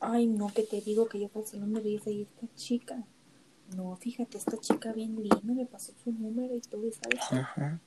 Ay, 0.00 0.26
no, 0.26 0.48
que 0.52 0.64
te 0.64 0.82
digo 0.82 1.08
que 1.08 1.18
yo 1.18 1.30
no 1.54 1.66
me 1.66 1.80
veía 1.80 1.98
ahí 2.06 2.22
esta 2.24 2.54
chica. 2.56 3.02
No, 3.74 3.96
fíjate, 3.96 4.36
esta 4.36 4.58
chica 4.58 4.92
bien 4.92 5.16
linda 5.16 5.40
me 5.54 5.64
pasó 5.64 5.94
su 6.04 6.12
número 6.12 6.54
y 6.54 6.60
todo, 6.60 6.82
¿sabes? 6.92 7.78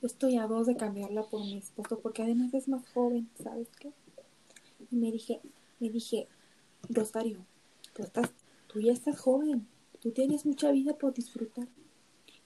Yo 0.00 0.06
estoy 0.06 0.36
a 0.36 0.46
dos 0.46 0.68
de 0.68 0.76
cambiarla 0.76 1.24
por 1.24 1.40
mi 1.40 1.58
esposo 1.58 1.98
porque 1.98 2.22
además 2.22 2.54
es 2.54 2.68
más 2.68 2.88
joven, 2.90 3.28
¿sabes 3.42 3.66
qué? 3.80 3.90
Y 4.88 4.94
me 4.94 5.10
dije, 5.10 5.40
me 5.80 5.90
dije, 5.90 6.28
Rosario, 6.88 7.44
tú 7.92 8.04
estás, 8.04 8.30
tú 8.68 8.78
ya 8.78 8.92
estás 8.92 9.18
joven, 9.18 9.66
tú 9.98 10.12
tienes 10.12 10.46
mucha 10.46 10.70
vida 10.70 10.96
por 10.96 11.12
disfrutar 11.12 11.66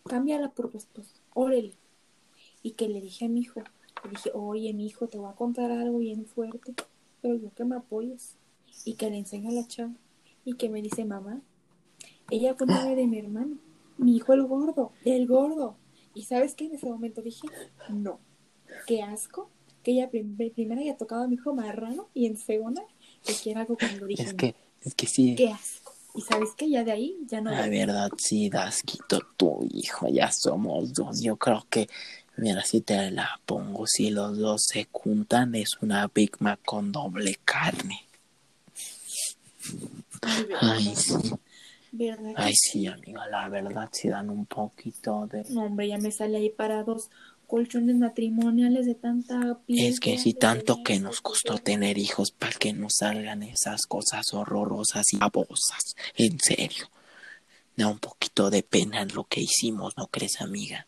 cámbiala 0.08 0.50
por 0.50 0.70
esposo, 0.74 1.14
órale. 1.34 1.74
Y 2.62 2.72
que 2.72 2.88
le 2.88 3.00
dije 3.00 3.26
a 3.26 3.28
mi 3.28 3.40
hijo, 3.40 3.62
le 4.04 4.10
dije, 4.10 4.30
oye, 4.34 4.72
mi 4.72 4.86
hijo, 4.86 5.06
te 5.06 5.18
voy 5.18 5.30
a 5.30 5.34
contar 5.34 5.70
algo 5.70 5.98
bien 5.98 6.26
fuerte, 6.26 6.74
pero 7.22 7.34
yo 7.36 7.52
que 7.54 7.64
me 7.64 7.76
apoyes. 7.76 8.36
Y 8.84 8.94
que 8.94 9.10
le 9.10 9.18
enseño 9.18 9.50
a 9.50 9.52
la 9.52 9.66
chava. 9.66 9.94
Y 10.44 10.54
que 10.54 10.68
me 10.68 10.82
dice, 10.82 11.04
mamá, 11.04 11.42
ella 12.30 12.54
fue 12.54 12.66
novia 12.66 12.94
de 12.94 13.06
mi 13.06 13.18
hermano, 13.18 13.56
mi 13.96 14.16
hijo 14.16 14.32
el 14.32 14.44
gordo, 14.44 14.92
el 15.04 15.26
gordo. 15.26 15.76
Y 16.14 16.22
sabes 16.22 16.54
qué, 16.54 16.66
en 16.66 16.74
ese 16.74 16.86
momento 16.86 17.22
dije, 17.22 17.46
no, 17.90 18.18
qué 18.86 19.02
asco, 19.02 19.50
que 19.82 19.92
ella 19.92 20.10
primero 20.10 20.80
haya 20.80 20.96
tocado 20.96 21.24
a 21.24 21.28
mi 21.28 21.34
hijo 21.34 21.54
marrano 21.54 22.08
y 22.14 22.26
en 22.26 22.36
segunda, 22.36 22.82
que 23.24 23.34
quiera 23.34 23.62
algo 23.62 23.76
cuando 23.76 24.06
dije, 24.06 24.22
es 24.22 24.34
que, 24.34 24.54
es 24.82 24.94
que 24.94 25.06
sí. 25.06 25.34
Qué 25.36 25.50
asco. 25.50 25.87
Y 26.18 26.20
sabes 26.20 26.50
que 26.56 26.68
ya 26.68 26.82
de 26.82 26.90
ahí 26.90 27.16
ya 27.28 27.40
no. 27.40 27.52
La 27.52 27.68
verdad, 27.68 28.10
sí, 28.18 28.50
Dasquito, 28.50 29.20
tu 29.36 29.64
hijo, 29.70 30.08
ya 30.08 30.32
somos 30.32 30.92
dos. 30.92 31.20
Yo 31.20 31.36
creo 31.36 31.64
que, 31.70 31.88
mira, 32.36 32.64
si 32.64 32.80
te 32.80 33.12
la 33.12 33.40
pongo, 33.46 33.86
si 33.86 34.10
los 34.10 34.36
dos 34.36 34.64
se 34.64 34.88
juntan, 34.90 35.54
es 35.54 35.78
una 35.80 36.10
Big 36.12 36.32
Mac 36.40 36.58
con 36.64 36.90
doble 36.90 37.38
carne. 37.44 38.04
Ay, 40.60 40.92
sí. 40.96 41.14
Ay, 42.34 42.54
sí, 42.56 42.88
amiga, 42.88 43.28
la 43.28 43.48
verdad, 43.48 43.88
si 43.92 44.08
dan 44.08 44.28
un 44.30 44.46
poquito 44.46 45.28
de. 45.28 45.44
No, 45.50 45.66
hombre, 45.66 45.86
ya 45.86 45.98
me 45.98 46.10
sale 46.10 46.38
ahí 46.38 46.50
para 46.50 46.82
dos 46.82 47.10
colchones 47.48 47.96
matrimoniales 47.96 48.86
de 48.86 48.94
tanta 48.94 49.58
piel. 49.66 49.88
Es 49.88 49.98
que 49.98 50.18
si 50.18 50.34
tanto 50.34 50.84
que 50.84 51.00
nos 51.00 51.20
costó 51.20 51.58
tener 51.58 51.98
hijos 51.98 52.30
para 52.30 52.52
que 52.52 52.72
nos 52.72 52.96
salgan 52.98 53.42
esas 53.42 53.86
cosas 53.86 54.32
horrorosas 54.34 55.12
y 55.12 55.16
babosas, 55.16 55.96
en 56.14 56.38
serio. 56.38 56.88
Da 57.74 57.88
un 57.88 57.98
poquito 57.98 58.50
de 58.50 58.62
pena 58.62 59.02
en 59.02 59.14
lo 59.14 59.24
que 59.24 59.40
hicimos, 59.40 59.96
¿no 59.96 60.08
crees, 60.08 60.40
amiga? 60.40 60.86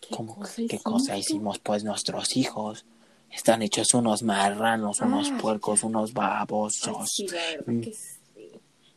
¿Qué 0.00 0.14
¿Cómo 0.14 0.36
cosa 0.36 0.62
qué 0.68 0.78
cosa 0.78 1.18
hicimos? 1.18 1.58
Pues 1.58 1.84
nuestros 1.84 2.36
hijos 2.36 2.86
están 3.30 3.62
hechos 3.62 3.92
unos 3.94 4.22
marranos, 4.22 5.00
unos 5.00 5.30
puercos, 5.40 5.82
unos 5.82 6.12
babosos. 6.12 7.08
sí, 7.10 7.26
mm. 7.66 7.80
que 7.80 7.92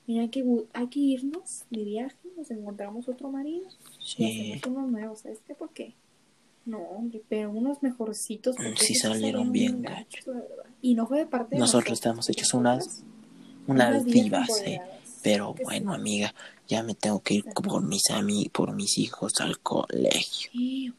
Mira, 0.08 0.22
hay 0.22 0.30
que, 0.30 0.46
hay 0.74 0.88
que 0.88 1.00
irnos 1.00 1.66
de 1.72 1.84
viaje, 1.84 2.25
nos 2.36 2.52
encontramos 2.52 3.08
otro 3.08 3.30
marido 3.30 3.68
Sí. 4.04 4.60
Y 4.64 4.68
unos 4.68 4.90
nuevos, 4.90 5.20
¿sabes 5.20 5.40
qué? 5.48 5.56
¿Por 5.56 5.72
qué? 5.72 5.96
No, 6.66 6.80
hombre, 6.80 7.22
pero 7.30 7.52
unos 7.52 7.84
mejorcitos. 7.84 8.56
Sí 8.78 8.96
salieron 8.96 9.52
bien 9.52 9.84
gachos. 9.84 10.26
Y 10.82 10.96
no 10.96 11.08
fue 11.08 11.20
de 11.20 11.26
parte 11.28 11.56
de 11.56 11.60
nosotros. 11.60 11.94
estamos 11.94 12.30
hechos 12.30 12.54
unas, 12.54 13.04
unas 13.68 14.04
divas, 14.04 14.50
¿eh? 14.66 14.82
Pero 15.22 15.56
bueno, 15.64 15.94
amiga, 15.94 16.34
ya 16.68 16.84
me 16.84 16.94
tengo 16.94 17.20
que 17.20 17.36
ir 17.36 17.46
por 17.46 17.82
mis 17.84 18.04
por 18.52 18.74
mis 18.74 18.98
hijos 18.98 19.34
al 19.42 19.60
colegio. 19.60 20.52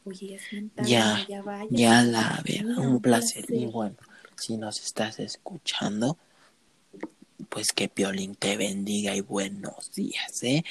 Oye, 0.05 0.37
ya, 0.85 1.25
ya, 1.27 1.41
vaya, 1.41 1.67
ya 1.69 2.03
la 2.03 2.43
verdad, 2.45 2.77
un 2.77 3.01
placer. 3.01 3.45
Y 3.49 3.65
bueno, 3.67 3.95
si 4.35 4.57
nos 4.57 4.81
estás 4.81 5.19
escuchando, 5.19 6.17
pues 7.49 7.71
que 7.71 7.87
Piolín 7.87 8.35
te 8.35 8.57
bendiga 8.57 9.15
y 9.15 9.21
buenos 9.21 9.93
días, 9.93 10.43
¿eh? 10.43 10.63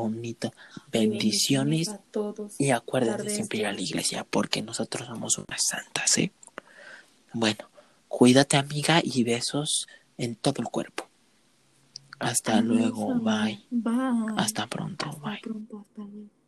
Bonito. 0.00 0.52
Bendiciones. 0.90 1.88
a 1.88 1.98
todos. 1.98 2.54
Y 2.58 2.70
acuérdense 2.70 3.30
siempre 3.30 3.60
ir 3.60 3.66
a 3.66 3.72
la 3.72 3.80
iglesia 3.80 4.24
porque 4.28 4.62
nosotros 4.62 5.06
somos 5.06 5.38
unas 5.38 5.62
santas, 5.64 6.18
¿eh? 6.18 6.32
Bueno, 7.32 7.68
cuídate 8.08 8.56
amiga 8.56 9.00
y 9.02 9.22
besos 9.22 9.86
en 10.18 10.36
todo 10.36 10.62
el 10.62 10.68
cuerpo. 10.68 11.08
Hasta 12.18 12.60
luego, 12.60 13.14
bye. 13.20 13.64
Bye. 13.70 14.34
Hasta 14.36 14.66
pronto, 14.66 15.06
bye. 15.22 15.34
Hasta 15.34 15.48
pronto, 15.48 15.86
hasta 15.88 16.02
luego. 16.02 16.30